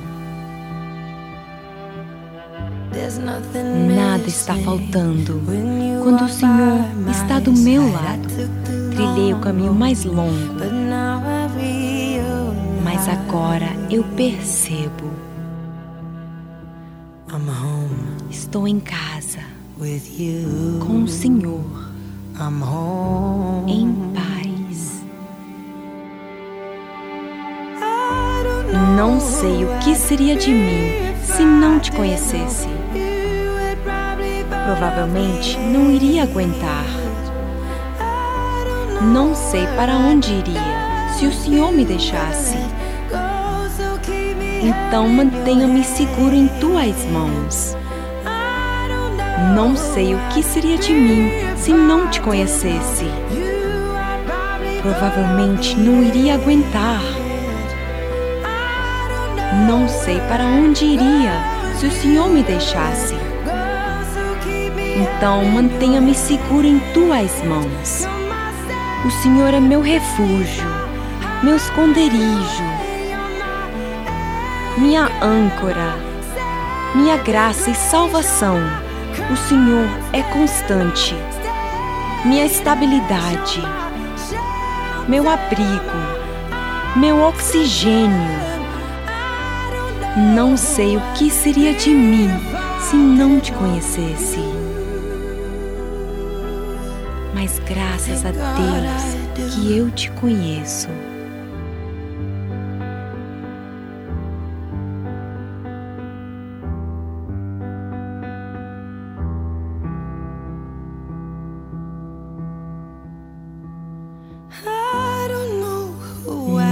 Nada 3.96 4.28
está 4.28 4.56
faltando. 4.56 5.42
Quando 6.04 6.26
o 6.26 6.30
Senhor 6.30 6.80
está 7.12 7.40
do 7.40 7.52
meu 7.52 7.92
lado, 7.92 8.28
trilhei 8.92 9.34
o 9.34 9.40
caminho 9.40 9.74
mais 9.74 10.04
longo. 10.04 10.56
Mas 12.84 13.08
agora 13.08 13.68
eu 13.90 14.04
percebo. 14.16 15.12
Estou 18.30 18.68
em 18.68 18.80
casa 18.80 19.40
com 20.80 21.04
o 21.04 21.08
Senhor 21.08 21.64
em 23.68 23.94
paz. 24.14 25.04
Não 28.96 29.20
sei 29.20 29.66
o 29.66 29.80
que 29.84 29.96
seria 29.96 30.36
de 30.36 30.52
mim 30.52 30.92
se 31.24 31.44
não 31.44 31.80
te 31.80 31.92
conhecesse. 31.92 32.77
Provavelmente 34.68 35.58
não 35.58 35.90
iria 35.90 36.24
aguentar. 36.24 36.84
Não 39.02 39.34
sei 39.34 39.66
para 39.78 39.94
onde 39.94 40.34
iria 40.34 41.10
se 41.18 41.26
o 41.26 41.32
Senhor 41.32 41.72
me 41.72 41.86
deixasse. 41.86 42.58
Então 44.62 45.08
mantenha-me 45.08 45.86
seguro 45.86 46.36
em 46.36 46.50
tuas 46.60 46.98
mãos. 47.06 47.78
Não 49.56 49.78
sei 49.78 50.14
o 50.14 50.20
que 50.34 50.44
seria 50.44 50.78
de 50.78 50.92
mim 50.92 51.32
se 51.56 51.72
não 51.72 52.10
te 52.10 52.20
conhecesse. 52.20 53.06
Provavelmente 54.82 55.78
não 55.78 56.04
iria 56.04 56.34
aguentar. 56.34 57.02
Não 59.66 59.88
sei 59.88 60.20
para 60.28 60.44
onde 60.44 60.84
iria 60.84 61.32
se 61.80 61.86
o 61.86 61.92
Senhor 61.92 62.28
me 62.28 62.44
deixasse. 62.44 63.27
Então 64.98 65.46
mantenha-me 65.46 66.16
seguro 66.16 66.66
em 66.66 66.80
tuas 66.92 67.32
mãos. 67.44 68.08
O 69.06 69.12
Senhor 69.22 69.54
é 69.54 69.60
meu 69.60 69.80
refúgio, 69.80 70.66
meu 71.44 71.56
esconderijo, 71.56 72.64
minha 74.76 75.04
âncora, 75.22 75.94
minha 76.96 77.16
graça 77.18 77.70
e 77.70 77.76
salvação. 77.76 78.58
O 79.32 79.36
Senhor 79.48 79.88
é 80.14 80.24
constante, 80.24 81.16
minha 82.26 82.46
estabilidade, 82.46 83.62
meu 85.08 85.30
abrigo, 85.30 85.98
meu 86.96 87.22
oxigênio. 87.22 88.48
Não 90.34 90.58
sei 90.58 90.98
o 90.98 91.02
que 91.14 91.30
seria 91.30 91.72
de 91.76 91.92
mim 91.92 92.30
se 92.80 92.96
não 92.96 93.40
te 93.40 93.52
conhecesse. 93.52 94.57
Mas 97.40 97.60
graças 97.60 98.26
a 98.26 98.32
Deus 98.32 99.54
que 99.54 99.78
eu 99.78 99.92
te 99.92 100.10
conheço. 100.14 100.88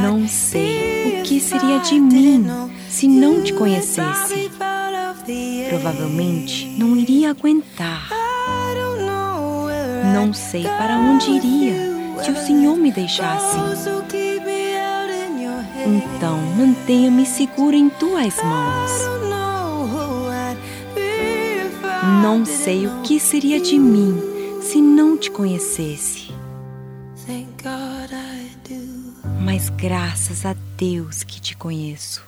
Não 0.01 0.27
sei 0.27 1.19
o 1.19 1.23
que 1.23 1.39
seria 1.39 1.77
de 1.77 1.99
mim 1.99 2.43
se 2.89 3.07
não 3.07 3.43
te 3.43 3.53
conhecesse. 3.53 4.49
Provavelmente 5.69 6.75
não 6.79 6.97
iria 6.97 7.29
aguentar. 7.29 8.14
Não 10.13 10.33
sei 10.33 10.63
para 10.63 10.97
onde 10.97 11.31
iria 11.31 11.75
se 12.23 12.31
o 12.31 12.35
Senhor 12.35 12.77
me 12.77 12.91
deixasse. 12.91 13.57
Então 15.85 16.37
mantenha-me 16.57 17.25
seguro 17.25 17.75
em 17.75 17.89
tuas 17.89 18.35
mãos. 18.43 18.91
Não 22.21 22.45
sei 22.45 22.87
o 22.87 23.01
que 23.01 23.19
seria 23.19 23.59
de 23.59 23.77
mim 23.77 24.19
se 24.61 24.81
não 24.81 25.17
te 25.17 25.29
conhecesse. 25.29 26.33
Mas 29.41 29.69
graças 29.69 30.45
a 30.45 30.53
Deus 30.75 31.23
que 31.23 31.39
te 31.39 31.55
conheço. 31.55 32.23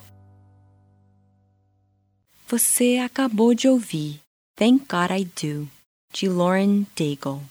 Você 2.47 3.01
acabou 3.03 3.53
de 3.53 3.67
ouvir 3.67 4.21
Thank 4.55 4.85
God 4.87 5.11
I 5.11 5.25
Do, 5.25 5.67
de 6.11 6.27
Lauren 6.27 6.85
Daigle. 6.97 7.41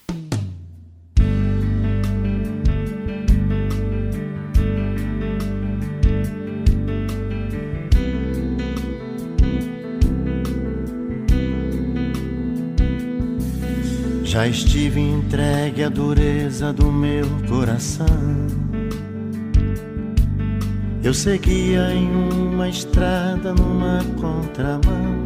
Já 14.24 14.46
estive 14.48 15.00
entregue 15.00 15.84
à 15.84 15.88
dureza 15.88 16.72
do 16.72 16.92
meu 16.92 17.26
coração. 17.48 18.06
Eu 21.02 21.14
seguia 21.14 21.92
em 21.94 22.10
uma 22.10 22.68
estrada 22.68 23.54
numa 23.54 24.02
contramão. 24.20 25.25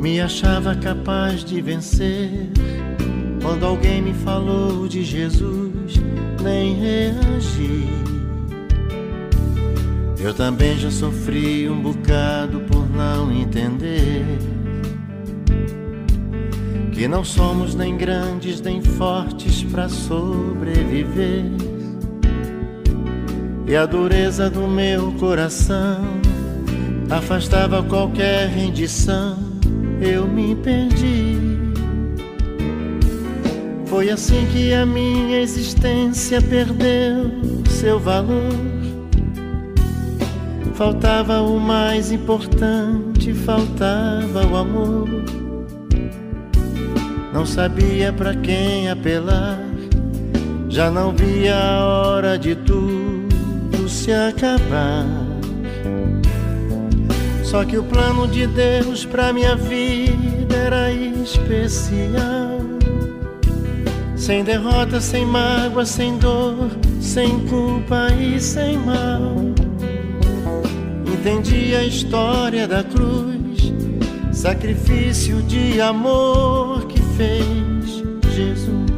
Me 0.00 0.18
achava 0.18 0.74
capaz 0.74 1.44
de 1.44 1.60
vencer. 1.60 2.48
Quando 3.42 3.66
alguém 3.66 4.00
me 4.00 4.14
falou 4.14 4.88
de 4.88 5.04
Jesus, 5.04 6.00
nem 6.42 6.74
reagi. 6.74 7.86
Eu 10.18 10.32
também 10.32 10.78
já 10.78 10.90
sofri 10.90 11.68
um 11.68 11.82
bocado 11.82 12.60
por 12.60 12.88
não 12.88 13.30
entender 13.30 14.24
que 16.92 17.06
não 17.06 17.22
somos 17.22 17.74
nem 17.74 17.96
grandes 17.96 18.60
nem 18.62 18.80
fortes 18.82 19.62
para 19.64 19.86
sobreviver. 19.88 21.44
E 23.66 23.76
a 23.76 23.84
dureza 23.84 24.48
do 24.48 24.66
meu 24.66 25.12
coração 25.12 26.02
afastava 27.10 27.82
qualquer 27.82 28.48
rendição, 28.48 29.38
eu 30.00 30.26
me 30.26 30.54
perdi. 30.56 31.38
Foi 33.86 34.08
assim 34.08 34.46
que 34.52 34.72
a 34.72 34.86
minha 34.86 35.40
existência 35.40 36.40
perdeu 36.40 37.30
seu 37.68 37.98
valor. 37.98 38.52
Faltava 40.74 41.42
o 41.42 41.60
mais 41.60 42.10
importante, 42.10 43.34
faltava 43.34 44.46
o 44.46 44.56
amor. 44.56 45.08
Não 47.32 47.44
sabia 47.44 48.12
para 48.12 48.34
quem 48.34 48.88
apelar, 48.88 49.58
já 50.68 50.90
não 50.90 51.12
via 51.12 51.56
a 51.56 51.84
hora 51.84 52.38
de 52.38 52.54
tudo 52.54 53.88
se 53.88 54.12
acabar. 54.12 55.29
Só 57.50 57.64
que 57.64 57.76
o 57.76 57.82
plano 57.82 58.28
de 58.28 58.46
Deus 58.46 59.04
pra 59.04 59.32
minha 59.32 59.56
vida 59.56 60.54
era 60.54 60.92
especial. 60.92 62.60
Sem 64.14 64.44
derrota, 64.44 65.00
sem 65.00 65.26
mágoa, 65.26 65.84
sem 65.84 66.16
dor, 66.18 66.70
sem 67.00 67.40
culpa 67.48 68.06
e 68.12 68.40
sem 68.40 68.78
mal. 68.78 69.34
Entendi 71.12 71.74
a 71.74 71.82
história 71.82 72.68
da 72.68 72.84
cruz, 72.84 73.72
sacrifício 74.32 75.42
de 75.42 75.80
amor 75.80 76.86
que 76.86 77.02
fez 77.16 78.04
Jesus. 78.32 78.92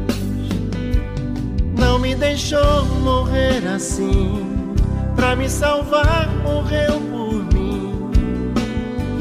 Não 1.78 1.98
me 1.98 2.14
deixou 2.14 2.84
morrer 3.03 3.66
assim, 3.66 4.44
pra 5.16 5.34
me 5.34 5.48
salvar, 5.48 6.28
morreu 6.44 7.11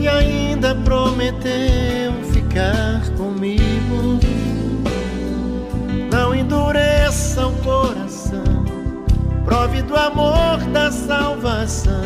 e 0.01 0.07
ainda 0.07 0.73
prometeu 0.73 2.11
ficar 2.33 3.07
comigo. 3.15 4.19
Não 6.11 6.33
endureça 6.33 7.45
o 7.45 7.55
coração, 7.57 8.65
prove 9.45 9.83
do 9.83 9.95
amor 9.95 10.57
da 10.73 10.91
salvação. 10.91 12.01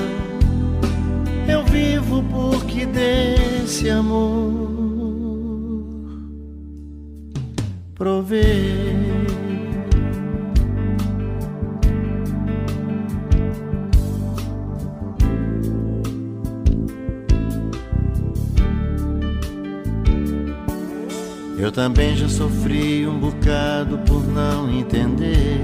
Eu 1.48 1.64
vivo 1.64 2.22
porque 2.24 2.86
desse 2.86 3.90
amor 3.90 4.76
provei. 7.96 9.15
Eu 21.66 21.72
também 21.72 22.16
já 22.16 22.30
sofri 22.30 23.08
um 23.08 23.18
bocado 23.18 23.98
por 24.06 24.24
não 24.24 24.70
entender 24.70 25.60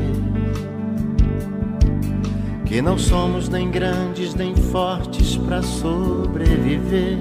que 2.65 2.81
não 2.81 2.97
somos 2.97 3.47
nem 3.47 3.69
grandes 3.69 4.33
nem 4.33 4.55
fortes 4.55 5.37
para 5.37 5.61
sobreviver. 5.61 7.19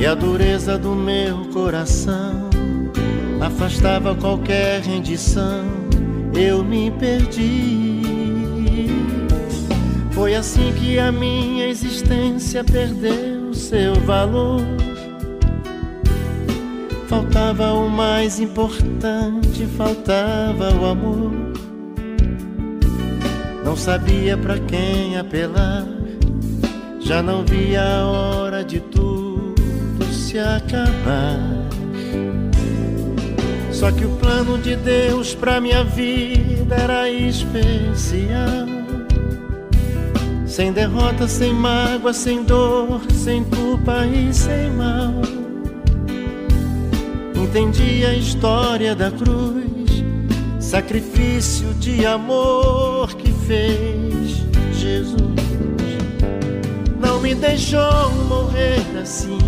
E 0.00 0.04
a 0.04 0.16
dureza 0.16 0.76
do 0.76 0.96
meu 0.96 1.44
coração 1.52 2.50
afastava 3.40 4.16
qualquer 4.16 4.80
rendição. 4.80 5.64
Eu 6.34 6.64
me 6.64 6.90
perdi. 6.90 8.02
Foi 10.10 10.34
assim 10.34 10.72
que 10.72 10.98
a 10.98 11.12
minha 11.12 11.68
existência 11.68 12.64
perdeu 12.64 13.54
seu 13.54 13.94
valor. 14.00 14.87
Faltava 17.08 17.72
o 17.72 17.88
mais 17.88 18.38
importante, 18.38 19.66
faltava 19.78 20.74
o 20.78 20.84
amor. 20.84 21.32
Não 23.64 23.74
sabia 23.74 24.36
para 24.36 24.58
quem 24.58 25.16
apelar, 25.16 25.86
já 27.00 27.22
não 27.22 27.46
via 27.46 27.82
a 27.82 28.06
hora 28.06 28.62
de 28.62 28.80
tudo 28.80 29.54
se 30.12 30.38
acabar. 30.38 31.40
Só 33.72 33.90
que 33.90 34.04
o 34.04 34.10
plano 34.16 34.58
de 34.58 34.76
Deus 34.76 35.34
pra 35.34 35.62
minha 35.62 35.84
vida 35.84 36.74
era 36.74 37.08
especial. 37.08 38.68
Sem 40.46 40.74
derrota, 40.74 41.26
sem 41.26 41.54
mágoa, 41.54 42.12
sem 42.12 42.44
dor, 42.44 43.00
sem 43.10 43.42
culpa 43.44 44.04
e 44.04 44.30
sem 44.34 44.70
mal 44.72 45.37
entendi 47.48 48.04
a 48.04 48.14
história 48.14 48.94
da 48.94 49.10
cruz, 49.10 50.04
sacrifício 50.60 51.72
de 51.74 52.04
amor 52.04 53.14
que 53.14 53.32
fez 53.32 54.44
Jesus. 54.74 55.18
Não 57.00 57.20
me 57.20 57.34
deixou 57.34 58.12
morrer 58.28 58.84
assim, 59.00 59.38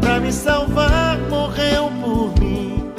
pra 0.00 0.18
me 0.18 0.32
salvar, 0.32 1.16
morreu 1.30 1.92
por 2.02 2.40
mim. 2.40 2.90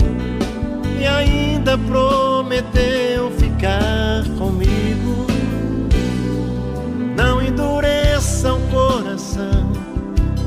E 1.01 1.05
ainda 1.05 1.77
prometeu 1.77 3.29
ficar 3.31 4.23
comigo. 4.37 5.27
Não 7.13 7.41
endureça 7.41 8.53
o 8.53 8.61
coração, 8.69 9.69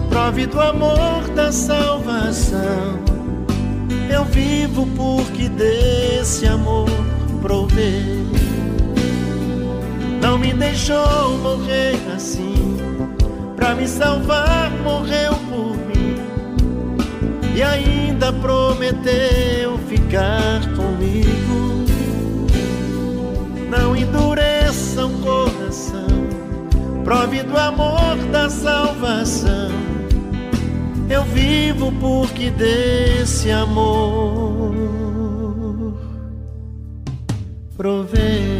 prove 0.08 0.46
do 0.46 0.60
amor 0.62 1.28
da 1.34 1.52
salvação 1.52 3.09
eu 4.12 4.24
vivo 4.24 4.86
porque 4.96 5.48
desse 5.48 6.46
amor 6.46 6.88
provei. 7.40 8.26
Não 10.20 10.38
me 10.38 10.52
deixou 10.52 11.38
morrer 11.38 11.98
assim, 12.14 12.76
pra 13.56 13.74
me 13.74 13.88
salvar, 13.88 14.70
morreu 14.82 15.34
por 15.48 15.76
mim. 15.76 16.16
E 17.54 17.62
ainda 17.62 18.32
prometeu 18.32 19.78
ficar 19.88 20.60
comigo. 20.76 21.84
Não 23.70 23.96
endureça 23.96 25.06
o 25.06 25.10
coração, 25.20 26.06
prove 27.04 27.42
do 27.42 27.56
amor 27.56 28.16
da 28.30 28.50
salvação 28.50 29.99
eu 31.10 31.24
vivo 31.24 31.92
porque 32.00 32.50
desse 32.50 33.50
amor 33.50 34.72
provei. 37.76 38.59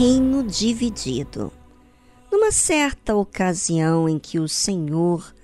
reino 0.00 0.42
dividido. 0.42 1.52
Numa 2.32 2.50
certa 2.50 3.14
ocasião 3.14 4.08
em 4.08 4.18
que 4.18 4.38
o 4.40 4.48
Senhor 4.48 5.34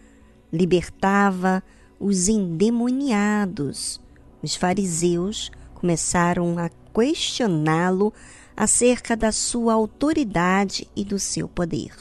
libertava 0.51 1.63
os 2.01 2.27
endemoniados, 2.27 4.01
os 4.43 4.57
fariseus 4.57 5.51
começaram 5.75 6.59
a 6.59 6.71
questioná-lo 6.95 8.15
acerca 8.57 9.15
da 9.15 9.31
sua 9.31 9.75
autoridade 9.75 10.89
e 10.97 11.05
do 11.05 11.19
seu 11.19 11.47
poder. 11.47 11.95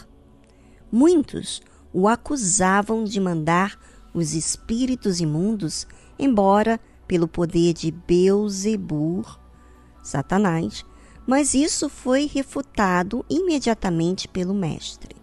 Muitos 0.89 1.61
o 1.91 2.07
acusavam 2.07 3.03
de 3.03 3.19
mandar 3.19 3.77
os 4.13 4.33
espíritos 4.33 5.19
imundos 5.19 5.85
embora 6.17 6.79
pelo 7.05 7.27
poder 7.27 7.73
de 7.73 7.91
Beelzebub, 7.91 9.25
Satanás, 10.01 10.85
mas 11.25 11.53
isso 11.53 11.89
foi 11.89 12.29
refutado 12.31 13.25
imediatamente 13.29 14.27
pelo 14.27 14.53
mestre, 14.53 15.15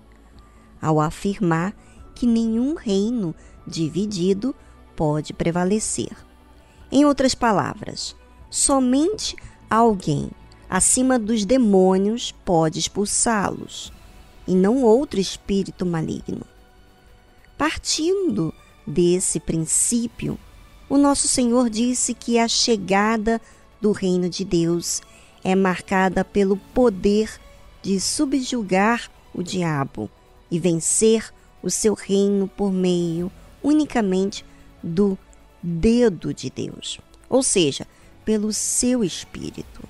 ao 0.80 1.00
afirmar 1.00 1.74
que 2.14 2.26
nenhum 2.26 2.74
reino 2.74 3.34
dividido 3.66 4.54
pode 4.96 5.32
prevalecer. 5.32 6.10
Em 6.90 7.04
outras 7.04 7.34
palavras, 7.34 8.16
somente 8.50 9.36
alguém 9.70 10.30
acima 10.68 11.18
dos 11.18 11.44
demônios 11.44 12.32
pode 12.44 12.78
expulsá-los, 12.78 13.92
e 14.46 14.54
não 14.54 14.82
outro 14.82 15.20
espírito 15.20 15.86
maligno. 15.86 16.42
Partindo 17.56 18.52
desse 18.86 19.38
princípio, 19.38 20.38
o 20.88 20.98
nosso 20.98 21.28
Senhor 21.28 21.70
disse 21.70 22.12
que 22.12 22.38
a 22.38 22.48
chegada 22.48 23.40
do 23.80 23.92
reino 23.92 24.28
de 24.28 24.44
Deus 24.44 25.00
é 25.44 25.54
marcada 25.54 26.24
pelo 26.24 26.56
poder 26.56 27.40
de 27.82 28.00
subjugar 28.00 29.10
o 29.34 29.42
diabo 29.42 30.10
e 30.50 30.58
vencer 30.58 31.32
o 31.62 31.70
seu 31.70 31.94
reino 31.94 32.48
por 32.48 32.72
meio 32.72 33.30
unicamente 33.62 34.44
do 34.82 35.16
dedo 35.62 36.34
de 36.34 36.50
Deus, 36.50 37.00
ou 37.28 37.42
seja, 37.42 37.86
pelo 38.24 38.52
seu 38.52 39.02
espírito. 39.04 39.82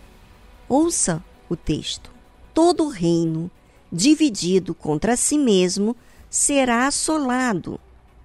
Ouça 0.68 1.22
o 1.48 1.56
texto. 1.56 2.10
Todo 2.54 2.88
reino 2.88 3.50
dividido 3.90 4.74
contra 4.74 5.16
si 5.16 5.38
mesmo 5.38 5.96
será 6.30 6.86
assolado 6.86 7.78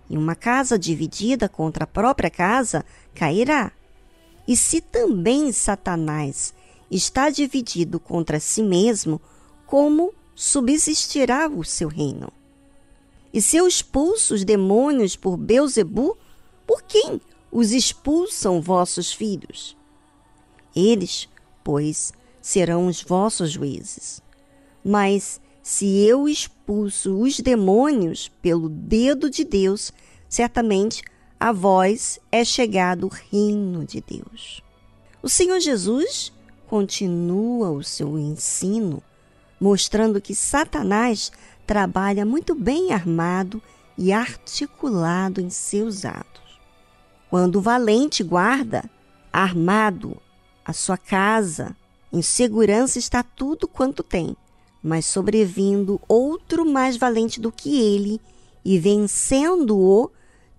e 0.09 0.17
uma 0.17 0.35
casa 0.35 0.79
dividida 0.79 1.49
contra 1.49 1.83
a 1.83 1.87
própria 1.87 2.29
casa 2.29 2.85
cairá. 3.13 3.71
E 4.47 4.55
se 4.55 4.79
também 4.79 5.51
Satanás 5.51 6.53
está 6.89 7.29
dividido 7.29 7.99
contra 7.99 8.39
si 8.39 8.63
mesmo, 8.63 9.21
como 9.65 10.13
subsistirá 10.35 11.47
o 11.47 11.63
seu 11.63 11.87
reino? 11.87 12.31
E 13.33 13.41
se 13.41 13.57
eu 13.57 13.67
expulso 13.67 14.33
os 14.33 14.43
demônios 14.43 15.15
por 15.15 15.37
Beuzebu, 15.37 16.17
por 16.65 16.81
quem 16.83 17.21
os 17.51 17.71
expulsam 17.71 18.61
vossos 18.61 19.11
filhos? 19.11 19.75
Eles, 20.75 21.27
pois, 21.63 22.13
serão 22.41 22.87
os 22.87 23.01
vossos 23.01 23.51
juízes. 23.51 24.21
Mas 24.83 25.41
se 25.61 25.97
eu 26.05 26.29
expulso 26.29 27.19
os 27.19 27.39
demônios 27.39 28.31
pelo 28.41 28.69
dedo 28.69 29.29
de 29.29 29.43
Deus, 29.43 29.91
certamente 30.29 31.03
a 31.39 31.51
vós 31.51 32.19
é 32.31 32.43
chegado 32.45 33.07
o 33.07 33.09
reino 33.09 33.85
de 33.85 34.01
Deus. 34.01 34.61
O 35.21 35.27
Senhor 35.27 35.59
Jesus 35.59 36.31
continua 36.69 37.71
o 37.71 37.83
seu 37.83 38.17
ensino, 38.17 39.01
mostrando 39.59 40.21
que 40.21 40.35
Satanás 40.35 41.31
trabalha 41.65 42.25
muito 42.25 42.53
bem 42.53 42.93
armado 42.93 43.61
e 43.97 44.11
articulado 44.11 45.41
em 45.41 45.49
seus 45.49 46.05
atos. 46.05 46.59
Quando 47.29 47.57
o 47.57 47.61
valente 47.61 48.23
guarda, 48.23 48.89
armado, 49.33 50.17
a 50.63 50.73
sua 50.73 50.97
casa, 50.97 51.75
em 52.11 52.21
segurança 52.21 52.99
está 52.99 53.23
tudo 53.23 53.67
quanto 53.67 54.03
tem 54.03 54.35
mas 54.87 55.05
sobrevindo 55.05 55.99
outro 56.07 56.65
mais 56.65 56.95
valente 56.95 57.41
do 57.41 57.51
que 57.51 57.77
ele, 57.77 58.21
e 58.63 58.79
vencendo-o, 58.79 60.09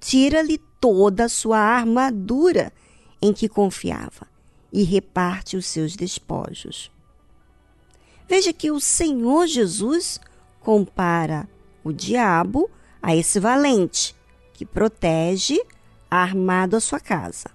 tira-lhe 0.01 0.59
toda 0.81 1.25
a 1.25 1.29
sua 1.29 1.59
armadura 1.59 2.73
em 3.21 3.33
que 3.33 3.49
confiava 3.49 4.27
e 4.73 4.83
reparte 4.83 5.57
os 5.57 5.67
seus 5.67 5.97
despojos. 5.97 6.91
Veja 8.29 8.53
que 8.53 8.71
o 8.71 8.79
Senhor 8.79 9.47
Jesus 9.47 10.21
compara 10.61 11.49
o 11.83 11.93
diabo 11.93 12.71
a 13.03 13.17
esse 13.17 13.41
valente 13.41 14.15
que 14.53 14.67
protege 14.67 15.59
armado 16.11 16.77
a 16.77 16.81
sua 16.81 17.01
casa. 17.01 17.51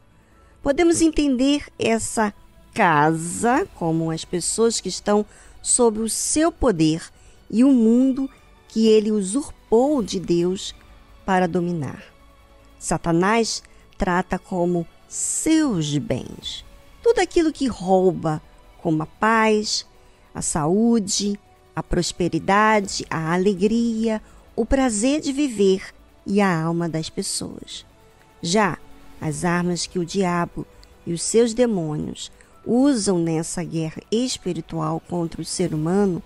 Podemos 0.62 1.02
entender 1.02 1.68
essa 1.78 2.34
casa 2.74 3.68
como 3.76 4.10
as 4.10 4.26
pessoas 4.26 4.82
que 4.82 4.90
estão 4.90 5.26
sob 5.62 6.00
o 6.00 6.10
seu 6.10 6.52
poder 6.52 7.04
e 7.50 7.64
o 7.64 7.72
mundo 7.72 8.30
que 8.68 8.88
ele 8.88 9.12
usurpou 9.12 10.02
de 10.02 10.20
Deus 10.20 10.74
para 11.26 11.48
dominar. 11.48 12.04
Satanás 12.80 13.62
trata 13.98 14.40
como 14.40 14.88
seus 15.08 15.96
bens 15.98 16.66
tudo 17.04 17.20
aquilo 17.20 17.52
que 17.52 17.68
rouba, 17.68 18.42
como 18.82 19.04
a 19.04 19.06
paz, 19.06 19.86
a 20.34 20.42
saúde, 20.42 21.38
a 21.76 21.84
prosperidade, 21.84 23.06
a 23.10 23.34
alegria, 23.34 24.22
o 24.56 24.66
prazer 24.66 25.20
de 25.20 25.34
viver 25.34 25.94
e 26.26 26.40
a 26.40 26.64
alma 26.64 26.88
das 26.88 27.10
pessoas. 27.10 27.86
Já 28.42 28.78
as 29.20 29.44
armas 29.44 29.86
que 29.86 30.00
o 30.00 30.06
diabo 30.06 30.66
e 31.06 31.14
os 31.14 31.22
seus 31.22 31.54
demônios 31.54 32.32
usam 32.66 33.20
nessa 33.20 33.64
guerra 33.64 34.02
espiritual 34.10 35.02
contra 35.02 35.42
o 35.42 35.46
ser 35.46 35.74
humano 35.74 36.24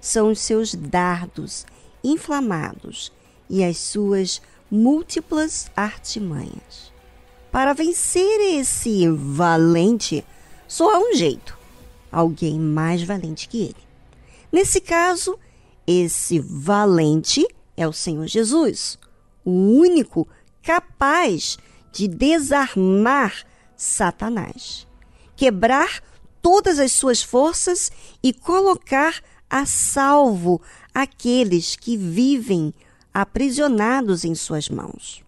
são 0.00 0.30
os 0.30 0.40
seus 0.40 0.74
dardos 0.74 1.64
inflamados 2.04 3.10
e 3.48 3.64
as 3.64 3.78
suas 3.78 4.40
múltiplas 4.70 5.70
artimanhas. 5.74 6.89
Para 7.50 7.72
vencer 7.72 8.40
esse 8.58 9.08
valente, 9.08 10.24
só 10.68 10.94
há 10.94 10.98
um 10.98 11.14
jeito: 11.14 11.58
alguém 12.10 12.58
mais 12.58 13.02
valente 13.02 13.48
que 13.48 13.62
ele. 13.62 13.90
Nesse 14.52 14.80
caso, 14.80 15.38
esse 15.86 16.38
valente 16.38 17.46
é 17.76 17.86
o 17.86 17.92
Senhor 17.92 18.26
Jesus, 18.26 18.98
o 19.44 19.50
único 19.50 20.26
capaz 20.62 21.56
de 21.92 22.06
desarmar 22.06 23.44
Satanás 23.76 24.86
quebrar 25.40 26.02
todas 26.42 26.78
as 26.78 26.92
suas 26.92 27.22
forças 27.22 27.90
e 28.22 28.30
colocar 28.30 29.22
a 29.48 29.64
salvo 29.64 30.60
aqueles 30.92 31.76
que 31.76 31.96
vivem 31.96 32.74
aprisionados 33.12 34.22
em 34.22 34.34
suas 34.34 34.68
mãos. 34.68 35.24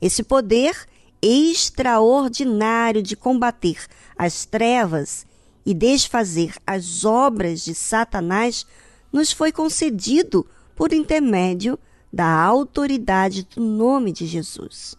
Esse 0.00 0.22
poder 0.22 0.86
extraordinário 1.22 3.02
de 3.02 3.16
combater 3.16 3.86
as 4.16 4.44
trevas 4.44 5.26
e 5.64 5.74
desfazer 5.74 6.54
as 6.66 7.04
obras 7.04 7.64
de 7.64 7.74
Satanás 7.74 8.66
nos 9.12 9.32
foi 9.32 9.50
concedido 9.50 10.46
por 10.74 10.92
intermédio 10.92 11.78
da 12.12 12.42
autoridade 12.42 13.48
do 13.54 13.60
nome 13.60 14.12
de 14.12 14.26
Jesus. 14.26 14.94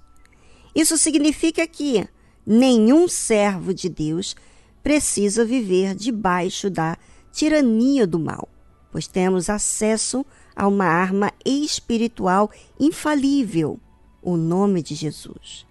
Isso 0.76 0.98
significa 0.98 1.66
que 1.68 2.08
nenhum 2.46 3.08
servo 3.08 3.74
de 3.74 3.90
Deus 3.90 4.36
precisa 4.82 5.46
viver 5.46 5.94
debaixo 5.94 6.70
da 6.70 6.98
tirania 7.32 8.08
do 8.08 8.20
mal, 8.20 8.50
pois 8.92 9.08
temos 9.08 9.50
acesso 9.50 10.26
a 10.56 10.68
uma 10.68 10.86
arma 10.86 11.32
espiritual 11.46 12.50
infalível, 12.80 13.80
o 14.22 14.36
nome 14.36 14.82
de 14.82 14.96
Jesus. 14.96 15.67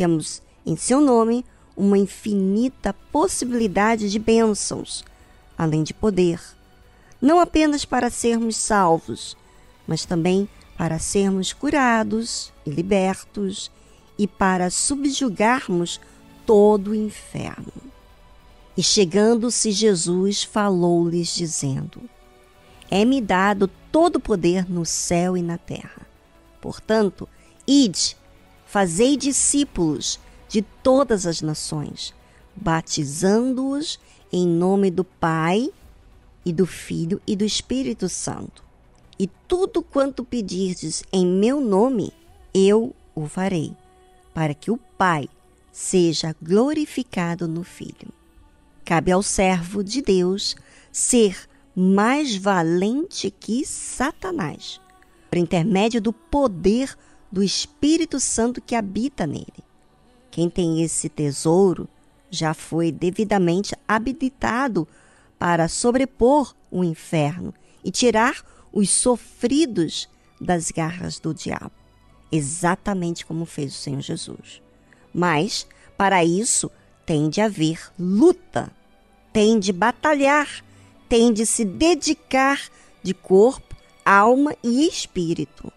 Temos 0.00 0.40
em 0.64 0.76
seu 0.76 0.98
nome 0.98 1.44
uma 1.76 1.98
infinita 1.98 2.94
possibilidade 3.12 4.10
de 4.10 4.18
bênçãos, 4.18 5.04
além 5.58 5.82
de 5.82 5.92
poder, 5.92 6.40
não 7.20 7.38
apenas 7.38 7.84
para 7.84 8.08
sermos 8.08 8.56
salvos, 8.56 9.36
mas 9.86 10.06
também 10.06 10.48
para 10.78 10.98
sermos 10.98 11.52
curados 11.52 12.50
e 12.64 12.70
libertos 12.70 13.70
e 14.18 14.26
para 14.26 14.70
subjugarmos 14.70 16.00
todo 16.46 16.92
o 16.92 16.94
inferno. 16.94 17.70
E 18.74 18.82
chegando-se 18.82 19.70
Jesus, 19.70 20.42
falou-lhes, 20.42 21.34
dizendo: 21.34 22.00
É-me 22.90 23.20
dado 23.20 23.68
todo 23.92 24.16
o 24.16 24.20
poder 24.20 24.66
no 24.66 24.86
céu 24.86 25.36
e 25.36 25.42
na 25.42 25.58
terra. 25.58 26.06
Portanto, 26.58 27.28
ide, 27.66 28.16
fazei 28.70 29.16
discípulos 29.16 30.20
de 30.48 30.62
todas 30.62 31.26
as 31.26 31.42
nações, 31.42 32.14
batizando-os 32.54 33.98
em 34.32 34.46
nome 34.46 34.92
do 34.92 35.02
Pai 35.02 35.68
e 36.46 36.52
do 36.52 36.64
Filho 36.64 37.20
e 37.26 37.34
do 37.34 37.44
Espírito 37.44 38.08
Santo. 38.08 38.62
E 39.18 39.28
tudo 39.48 39.82
quanto 39.82 40.24
pedirdes 40.24 41.02
em 41.12 41.26
meu 41.26 41.60
nome, 41.60 42.12
eu 42.54 42.94
o 43.12 43.26
farei 43.26 43.74
para 44.32 44.54
que 44.54 44.70
o 44.70 44.76
Pai 44.76 45.28
seja 45.72 46.32
glorificado 46.40 47.48
no 47.48 47.64
Filho. 47.64 48.12
Cabe 48.84 49.10
ao 49.10 49.20
servo 49.20 49.82
de 49.82 50.00
Deus 50.00 50.54
ser 50.92 51.36
mais 51.74 52.36
valente 52.36 53.32
que 53.32 53.66
Satanás, 53.66 54.80
por 55.28 55.38
intermédio 55.38 56.00
do 56.00 56.12
poder 56.12 56.96
do 57.30 57.42
Espírito 57.42 58.18
Santo 58.18 58.60
que 58.60 58.74
habita 58.74 59.26
nele. 59.26 59.64
Quem 60.30 60.48
tem 60.48 60.82
esse 60.82 61.08
tesouro 61.08 61.88
já 62.30 62.54
foi 62.54 62.92
devidamente 62.92 63.74
habilitado 63.86 64.86
para 65.38 65.68
sobrepor 65.68 66.54
o 66.70 66.84
inferno 66.84 67.52
e 67.84 67.90
tirar 67.90 68.44
os 68.72 68.90
sofridos 68.90 70.08
das 70.40 70.70
garras 70.70 71.18
do 71.18 71.34
diabo, 71.34 71.72
exatamente 72.30 73.26
como 73.26 73.44
fez 73.44 73.74
o 73.74 73.78
Senhor 73.78 74.00
Jesus. 74.00 74.62
Mas, 75.12 75.66
para 75.96 76.24
isso, 76.24 76.70
tem 77.04 77.28
de 77.28 77.40
haver 77.40 77.90
luta, 77.98 78.70
tem 79.32 79.58
de 79.58 79.72
batalhar, 79.72 80.64
tem 81.08 81.32
de 81.32 81.44
se 81.44 81.64
dedicar 81.64 82.68
de 83.02 83.12
corpo, 83.12 83.74
alma 84.04 84.54
e 84.62 84.86
espírito. 84.86 85.72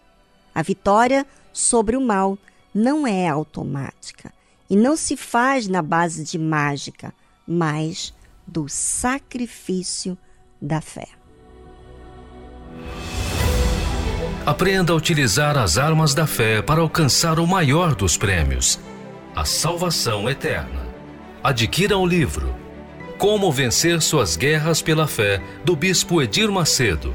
A 0.54 0.62
vitória 0.62 1.26
sobre 1.54 1.96
o 1.96 2.00
mal 2.00 2.36
não 2.74 3.06
é 3.06 3.28
automática 3.28 4.32
e 4.68 4.76
não 4.76 4.96
se 4.96 5.16
faz 5.16 5.68
na 5.68 5.80
base 5.80 6.24
de 6.24 6.36
mágica, 6.36 7.14
mas 7.46 8.12
do 8.46 8.68
sacrifício 8.68 10.18
da 10.60 10.80
fé. 10.80 11.08
Aprenda 14.44 14.92
a 14.92 14.96
utilizar 14.96 15.56
as 15.56 15.78
armas 15.78 16.12
da 16.12 16.26
fé 16.26 16.60
para 16.60 16.80
alcançar 16.80 17.38
o 17.38 17.46
maior 17.46 17.94
dos 17.94 18.16
prêmios, 18.16 18.78
a 19.34 19.44
salvação 19.44 20.28
eterna. 20.28 20.84
Adquira 21.42 21.96
o 21.96 22.06
livro 22.06 22.54
Como 23.16 23.50
Vencer 23.52 24.02
Suas 24.02 24.36
Guerras 24.36 24.82
pela 24.82 25.06
Fé, 25.06 25.42
do 25.64 25.74
Bispo 25.74 26.20
Edir 26.20 26.50
Macedo. 26.50 27.14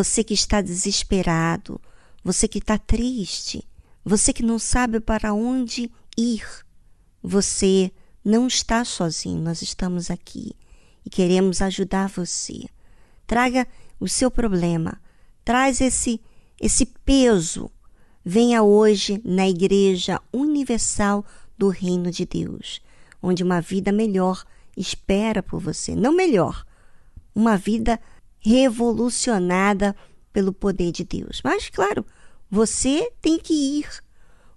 Você 0.00 0.24
que 0.24 0.32
está 0.32 0.62
desesperado, 0.62 1.78
você 2.24 2.48
que 2.48 2.56
está 2.56 2.78
triste, 2.78 3.68
você 4.02 4.32
que 4.32 4.42
não 4.42 4.58
sabe 4.58 4.98
para 4.98 5.34
onde 5.34 5.90
ir, 6.16 6.42
você 7.22 7.92
não 8.24 8.46
está 8.46 8.82
sozinho, 8.82 9.42
nós 9.42 9.60
estamos 9.60 10.10
aqui 10.10 10.52
e 11.04 11.10
queremos 11.10 11.60
ajudar 11.60 12.08
você. 12.08 12.64
Traga 13.26 13.68
o 14.00 14.08
seu 14.08 14.30
problema, 14.30 14.98
traz 15.44 15.82
esse 15.82 16.18
esse 16.58 16.86
peso. 16.86 17.70
Venha 18.24 18.62
hoje 18.62 19.20
na 19.22 19.46
Igreja 19.50 20.18
Universal 20.32 21.26
do 21.58 21.68
Reino 21.68 22.10
de 22.10 22.24
Deus, 22.24 22.80
onde 23.22 23.44
uma 23.44 23.60
vida 23.60 23.92
melhor 23.92 24.46
espera 24.74 25.42
por 25.42 25.60
você, 25.60 25.94
não 25.94 26.14
melhor, 26.14 26.64
uma 27.34 27.58
vida 27.58 28.00
revolucionada 28.40 29.94
pelo 30.32 30.52
poder 30.52 30.90
de 30.92 31.04
Deus. 31.04 31.40
Mas 31.44 31.68
claro, 31.68 32.04
você 32.50 33.12
tem 33.20 33.38
que 33.38 33.52
ir. 33.52 33.88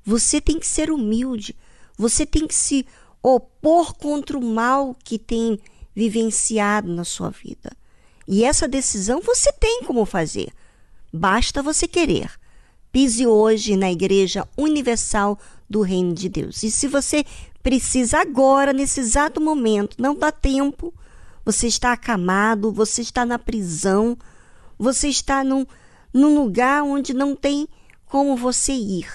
Você 0.03 0.41
tem 0.41 0.60
que 0.60 0.68
ser 0.68 0.91
humilde. 0.91 1.55
Você 1.97 2.26
tem 2.26 2.47
que 2.47 2.55
se 2.55 2.85
opor 3.22 3.93
contra 3.93 4.38
o 4.38 4.43
mal 4.43 4.95
que 5.03 5.19
tem 5.19 5.60
vivenciado 5.95 6.91
na 6.91 7.03
sua 7.03 7.30
vida. 7.30 7.72
E 8.27 8.43
essa 8.43 8.68
decisão 8.68 9.22
você 9.22 9.51
tem 9.53 9.84
como 9.84 10.05
fazer. 10.05 10.51
Basta 11.11 11.61
você 11.61 11.88
querer. 11.88 12.31
Pise 12.91 13.26
hoje 13.27 13.76
na 13.76 13.91
Igreja 13.91 14.47
Universal 14.57 15.39
do 15.69 15.81
Reino 15.81 16.14
de 16.14 16.30
Deus. 16.30 16.64
E 16.64 16.72
se 16.72 16.88
você 16.88 17.26
precisa 17.61 18.19
agora, 18.19 18.73
nesse 18.73 18.99
exato 18.99 19.39
momento, 19.39 19.95
não 19.99 20.15
dá 20.15 20.31
tempo, 20.31 20.93
você 21.45 21.68
está 21.68 21.94
acamado, 21.94 22.72
você 22.72 23.02
está 23.02 23.26
na 23.26 23.38
prisão, 23.38 24.18
você 24.78 25.07
está 25.07 25.44
num, 25.44 25.65
num 26.14 26.36
lugar 26.36 26.84
onde 26.84 27.14
não 27.14 27.36
tem 27.36 27.68
como 28.06 28.36
você 28.36 28.74
ir. 28.74 29.07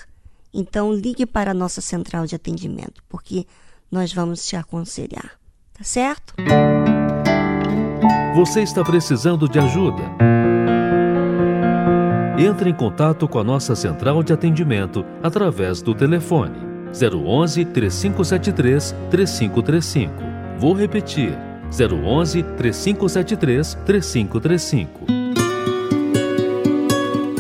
Então 0.53 0.93
ligue 0.93 1.27
para 1.27 1.51
a 1.53 1.55
nossa 1.55 1.81
central 1.81 2.27
de 2.27 2.35
atendimento, 2.35 3.03
porque 3.09 3.47
nós 3.91 4.13
vamos 4.13 4.47
te 4.47 4.57
aconselhar. 4.57 5.39
Tá 5.73 5.85
certo? 5.85 6.35
Você 8.35 8.63
está 8.63 8.83
precisando 8.83 9.49
de 9.49 9.59
ajuda? 9.59 10.03
Entre 12.39 12.71
em 12.71 12.75
contato 12.75 13.27
com 13.27 13.39
a 13.39 13.45
nossa 13.45 13.75
central 13.75 14.23
de 14.23 14.33
atendimento 14.33 15.05
através 15.23 15.83
do 15.83 15.95
telefone 15.95 16.59
011 16.93 17.65
3573 17.65 18.95
3535. 19.11 20.13
Vou 20.59 20.73
repetir: 20.73 21.48
011 21.71 22.43
3573 22.57 23.75
3535. 23.85 25.07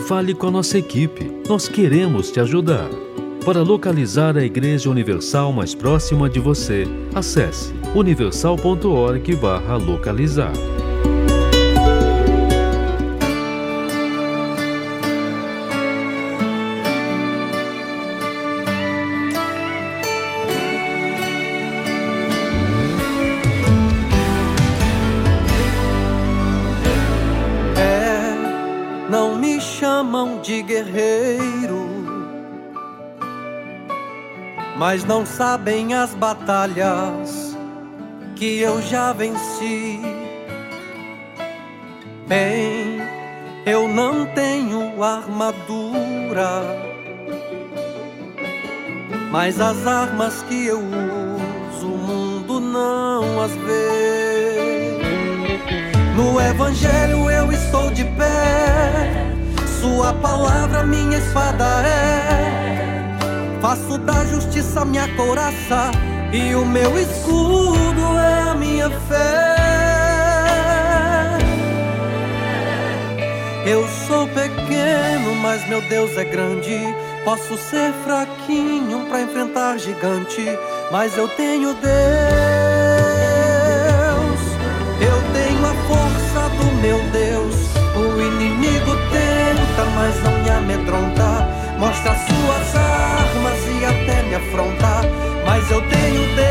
Fale 0.07 0.35
com 0.35 0.47
a 0.47 0.51
nossa 0.51 0.77
equipe, 0.79 1.43
nós 1.49 1.69
queremos 1.69 2.31
te 2.31 2.39
ajudar. 2.41 2.89
Para 3.45 3.63
localizar 3.63 4.37
a 4.37 4.45
Igreja 4.45 4.91
Universal 4.91 5.53
mais 5.53 5.73
próxima 5.75 6.29
de 6.29 6.41
você, 6.41 6.85
acesse 7.15 7.73
universal.org/localizar. 7.95 10.53
mas 34.91 35.05
não 35.05 35.27
sabem 35.27 35.93
as 35.93 36.15
batalhas 36.15 37.55
que 38.35 38.59
eu 38.59 38.81
já 38.81 39.13
venci. 39.13 40.01
Bem, 42.27 42.99
eu 43.67 43.87
não 43.87 44.25
tenho 44.29 45.05
armadura, 45.05 46.63
mas 49.31 49.61
as 49.61 49.87
armas 49.87 50.41
que 50.45 50.69
eu 50.69 50.81
uso, 50.81 51.87
o 51.87 51.99
mundo 51.99 52.59
não 52.59 53.43
as 53.43 53.53
vê. 53.57 54.97
No 56.17 56.41
Evangelho 56.41 57.31
eu 57.31 57.53
estou 57.53 57.91
de 57.91 58.05
pé, 58.05 59.37
Sua 59.83 60.15
palavra 60.15 60.83
minha 60.83 61.19
espada 61.19 61.67
é. 61.87 62.88
Faço 63.61 63.99
da 63.99 64.25
justiça 64.25 64.85
minha 64.85 65.09
couraça 65.17 65.91
e 66.33 66.55
o 66.55 66.65
meu 66.65 66.97
escudo 66.97 68.19
é 68.19 68.51
a 68.51 68.55
minha 68.55 68.89
fé. 68.89 69.59
Eu 73.67 73.85
sou 74.07 74.29
pequeno, 74.29 75.35
mas 75.43 75.67
meu 75.69 75.81
Deus 75.89 76.17
é 76.17 76.25
grande. 76.25 76.79
Posso 77.25 77.59
ser 77.59 77.93
fraquinho 78.05 79.05
pra 79.07 79.23
enfrentar 79.23 79.77
gigante, 79.77 80.47
mas 80.93 81.19
eu 81.19 81.27
tenho 81.29 81.75
Deus. 81.75 81.83
Eu 85.01 85.21
tenho 85.35 85.67
a 85.67 85.75
força 85.89 86.49
do 86.57 86.65
meu 86.81 86.99
Deus. 87.11 87.57
O 87.97 88.21
inimigo 88.21 88.93
tenta, 89.11 89.85
mas 89.97 90.23
não 90.23 90.33
me 90.43 90.51
amedronta. 90.51 91.58
Mostra 91.79 92.13
suas 92.13 92.75
armas 92.75 93.59
e 93.81 93.85
até 93.85 94.23
me 94.25 94.35
afronta. 94.35 95.03
Mas 95.47 95.71
eu 95.71 95.81
tenho 95.83 96.27
Deus. 96.35 96.49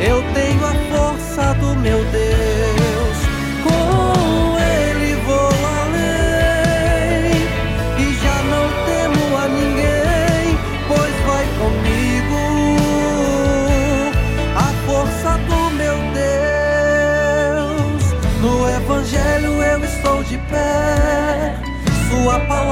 Eu 0.00 0.22
tenho 0.34 0.66
a 0.66 0.74
força 0.90 1.54
do 1.54 1.76
meu 1.76 2.04
Deus. 2.06 2.25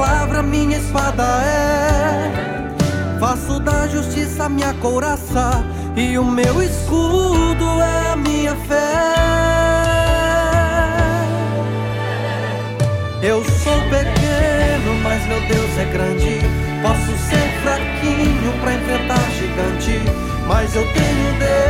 Palavra, 0.05 0.43
minha 0.43 0.77
espada 0.77 1.23
é. 1.23 3.19
Faço 3.19 3.59
da 3.59 3.87
justiça 3.87 4.47
minha 4.47 4.71
couraça 4.75 5.65
e 5.95 6.15
o 6.17 6.23
meu 6.23 6.61
escudo 6.61 7.65
é 7.81 8.11
a 8.11 8.15
minha 8.15 8.55
fé. 8.67 8.85
Eu 13.23 13.43
sou 13.43 13.81
pequeno, 13.89 14.93
mas 15.01 15.25
meu 15.27 15.41
Deus 15.47 15.77
é 15.79 15.85
grande. 15.85 16.39
Posso 16.83 17.17
ser 17.27 17.47
fraquinho 17.63 18.53
pra 18.61 18.73
enfrentar 18.75 19.27
gigante, 19.31 19.99
mas 20.47 20.75
eu 20.75 20.83
tenho 20.93 21.33
Deus. 21.39 21.65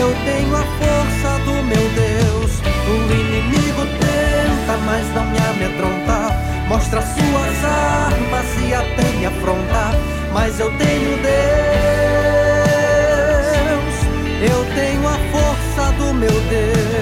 Eu 0.00 0.14
tenho 0.24 0.56
a 0.56 0.64
força 0.80 1.38
do 1.44 1.52
meu 1.62 1.88
Deus. 1.90 2.16
Mas 4.86 5.06
não 5.14 5.24
me 5.26 5.38
amedronta. 5.38 6.32
Mostra 6.68 7.02
suas 7.02 7.64
armas 7.64 8.46
e 8.66 8.72
até 8.72 9.02
me 9.16 9.26
afronta. 9.26 9.90
Mas 10.32 10.58
eu 10.60 10.70
tenho 10.78 11.16
Deus. 11.18 11.26
Eu 14.40 14.64
tenho 14.74 15.08
a 15.08 15.18
força 15.32 15.92
do 15.98 16.14
meu 16.14 16.30
Deus. 16.30 16.95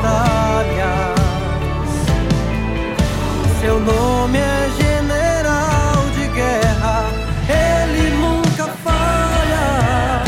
batalhas. 0.00 1.20
Seu 3.60 3.78
nome 3.80 4.38
é 4.38 4.70
general 4.80 6.04
de 6.14 6.26
guerra, 6.28 7.10
ele 7.48 8.10
nunca 8.16 8.66
falha. 8.84 10.22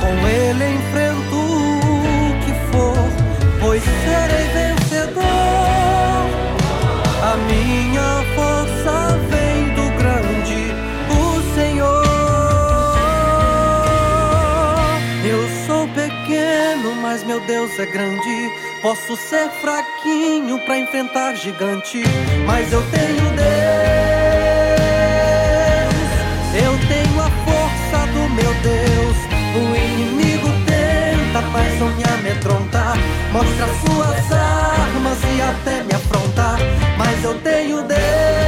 Com 0.00 0.26
ele 0.26 0.74
enfrento 0.76 1.36
o 1.36 2.44
que 2.44 2.52
for, 2.70 3.08
pois 3.60 3.82
serei 3.82 4.46
vencedor. 4.48 5.24
A 7.22 7.36
minha 7.50 8.24
força 8.34 9.18
vem 9.30 9.74
do 9.74 9.86
grande, 9.98 10.62
o 11.10 11.54
Senhor. 11.54 12.08
Eu 15.24 15.48
sou 15.66 15.86
pequeno, 15.88 16.94
mas 17.02 17.24
meu 17.24 17.40
Deus 17.40 17.78
é 17.78 17.86
grande 17.86 18.67
Posso 18.80 19.16
ser 19.16 19.50
fraquinho 19.60 20.60
pra 20.60 20.78
enfrentar 20.78 21.34
gigante, 21.34 22.00
mas 22.46 22.72
eu 22.72 22.80
tenho 22.90 23.30
Deus. 23.34 23.48
Eu 26.54 26.78
tenho 26.86 27.20
a 27.20 27.30
força 27.44 28.06
do 28.12 28.30
meu 28.30 28.54
Deus. 28.62 29.16
O 29.56 29.74
inimigo 29.74 30.48
tenta, 30.64 31.40
mas 31.52 31.78
não 31.80 31.88
me 31.88 32.04
amedronta. 32.04 32.94
Mostra 33.32 33.66
suas 33.84 34.32
armas 34.32 35.18
e 35.24 35.42
até 35.42 35.82
me 35.82 35.94
afronta, 35.94 36.56
mas 36.96 37.24
eu 37.24 37.34
tenho 37.40 37.82
Deus. 37.82 38.47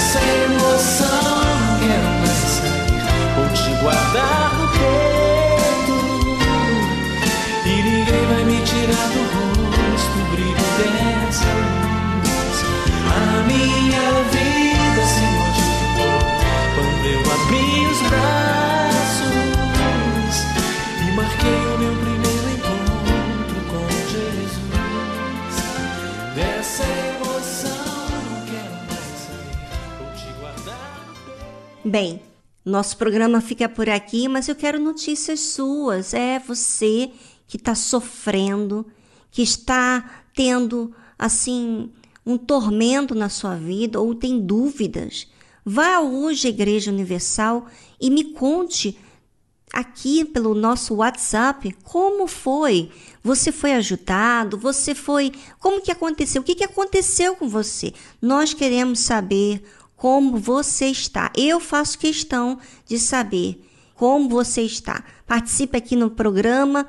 Dessa 0.00 0.18
emoção 0.22 1.78
quero 1.78 2.08
mais 2.20 2.30
sair, 2.30 3.34
vou 3.36 3.48
te 3.52 3.82
guardar 3.82 4.39
Bem, 31.90 32.22
nosso 32.64 32.96
programa 32.96 33.40
fica 33.40 33.68
por 33.68 33.90
aqui, 33.90 34.28
mas 34.28 34.46
eu 34.46 34.54
quero 34.54 34.78
notícias 34.78 35.40
suas. 35.40 36.14
É 36.14 36.38
você 36.38 37.10
que 37.48 37.56
está 37.56 37.74
sofrendo, 37.74 38.86
que 39.28 39.42
está 39.42 40.22
tendo 40.32 40.94
assim 41.18 41.90
um 42.24 42.38
tormento 42.38 43.12
na 43.12 43.28
sua 43.28 43.56
vida 43.56 43.98
ou 44.00 44.14
tem 44.14 44.38
dúvidas. 44.38 45.26
Vá 45.64 45.98
hoje 45.98 46.46
à 46.46 46.50
Igreja 46.50 46.92
Universal 46.92 47.66
e 48.00 48.08
me 48.08 48.34
conte 48.34 48.96
aqui 49.72 50.24
pelo 50.24 50.54
nosso 50.54 50.94
WhatsApp 50.94 51.76
como 51.82 52.28
foi. 52.28 52.88
Você 53.20 53.50
foi 53.50 53.72
ajudado? 53.72 54.56
Você 54.58 54.94
foi. 54.94 55.32
Como 55.58 55.82
que 55.82 55.90
aconteceu? 55.90 56.40
O 56.40 56.44
que, 56.44 56.54
que 56.54 56.64
aconteceu 56.64 57.34
com 57.34 57.48
você? 57.48 57.92
Nós 58.22 58.54
queremos 58.54 59.00
saber 59.00 59.60
como 60.00 60.38
você 60.38 60.86
está. 60.86 61.30
Eu 61.36 61.60
faço 61.60 61.98
questão 61.98 62.58
de 62.86 62.98
saber 62.98 63.62
como 63.94 64.30
você 64.30 64.62
está. 64.62 65.04
Participe 65.26 65.76
aqui 65.76 65.94
no 65.94 66.10
programa 66.10 66.86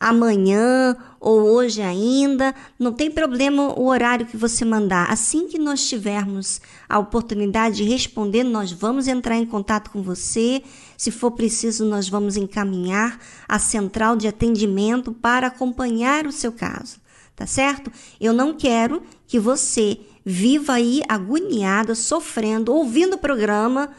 amanhã 0.00 0.96
ou 1.20 1.42
hoje 1.42 1.82
ainda, 1.82 2.54
não 2.78 2.90
tem 2.90 3.10
problema 3.10 3.78
o 3.78 3.86
horário 3.86 4.24
que 4.24 4.36
você 4.38 4.64
mandar. 4.64 5.10
Assim 5.10 5.46
que 5.46 5.58
nós 5.58 5.86
tivermos 5.86 6.62
a 6.88 6.98
oportunidade 6.98 7.76
de 7.76 7.84
responder, 7.84 8.42
nós 8.44 8.72
vamos 8.72 9.08
entrar 9.08 9.36
em 9.36 9.44
contato 9.44 9.90
com 9.90 10.02
você. 10.02 10.62
Se 10.96 11.10
for 11.10 11.32
preciso, 11.32 11.84
nós 11.84 12.08
vamos 12.08 12.34
encaminhar 12.34 13.20
a 13.46 13.58
central 13.58 14.16
de 14.16 14.26
atendimento 14.26 15.12
para 15.12 15.48
acompanhar 15.48 16.26
o 16.26 16.32
seu 16.32 16.50
caso. 16.50 16.96
tá 17.36 17.46
certo? 17.46 17.92
Eu 18.18 18.32
não 18.32 18.54
quero 18.54 19.02
que 19.26 19.38
você 19.38 20.00
viva 20.24 20.74
aí 20.74 21.02
agoniada, 21.08 21.94
sofrendo, 21.94 22.72
ouvindo 22.72 23.14
o 23.14 23.18
programa, 23.18 23.90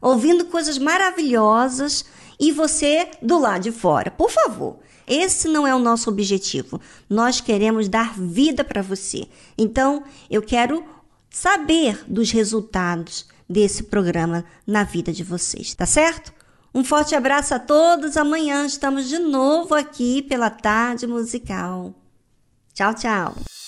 ouvindo 0.00 0.46
coisas 0.46 0.78
maravilhosas 0.78 2.04
e 2.38 2.52
você 2.52 3.08
do 3.22 3.38
lado 3.38 3.62
de 3.62 3.72
fora. 3.72 4.10
Por 4.10 4.30
favor, 4.30 4.78
esse 5.06 5.48
não 5.48 5.66
é 5.66 5.74
o 5.74 5.78
nosso 5.78 6.10
objetivo. 6.10 6.80
Nós 7.08 7.40
queremos 7.40 7.88
dar 7.88 8.14
vida 8.14 8.62
para 8.62 8.82
você. 8.82 9.26
Então, 9.56 10.04
eu 10.30 10.42
quero 10.42 10.84
saber 11.30 12.04
dos 12.06 12.30
resultados 12.30 13.26
desse 13.48 13.84
programa 13.84 14.44
na 14.66 14.84
vida 14.84 15.12
de 15.12 15.24
vocês, 15.24 15.74
tá 15.74 15.86
certo? 15.86 16.32
Um 16.74 16.84
forte 16.84 17.14
abraço 17.14 17.54
a 17.54 17.58
todos. 17.58 18.16
Amanhã 18.16 18.66
estamos 18.66 19.08
de 19.08 19.18
novo 19.18 19.74
aqui 19.74 20.22
pela 20.22 20.50
Tarde 20.50 21.06
Musical. 21.06 21.94
Tchau, 22.74 22.94
tchau. 22.94 23.67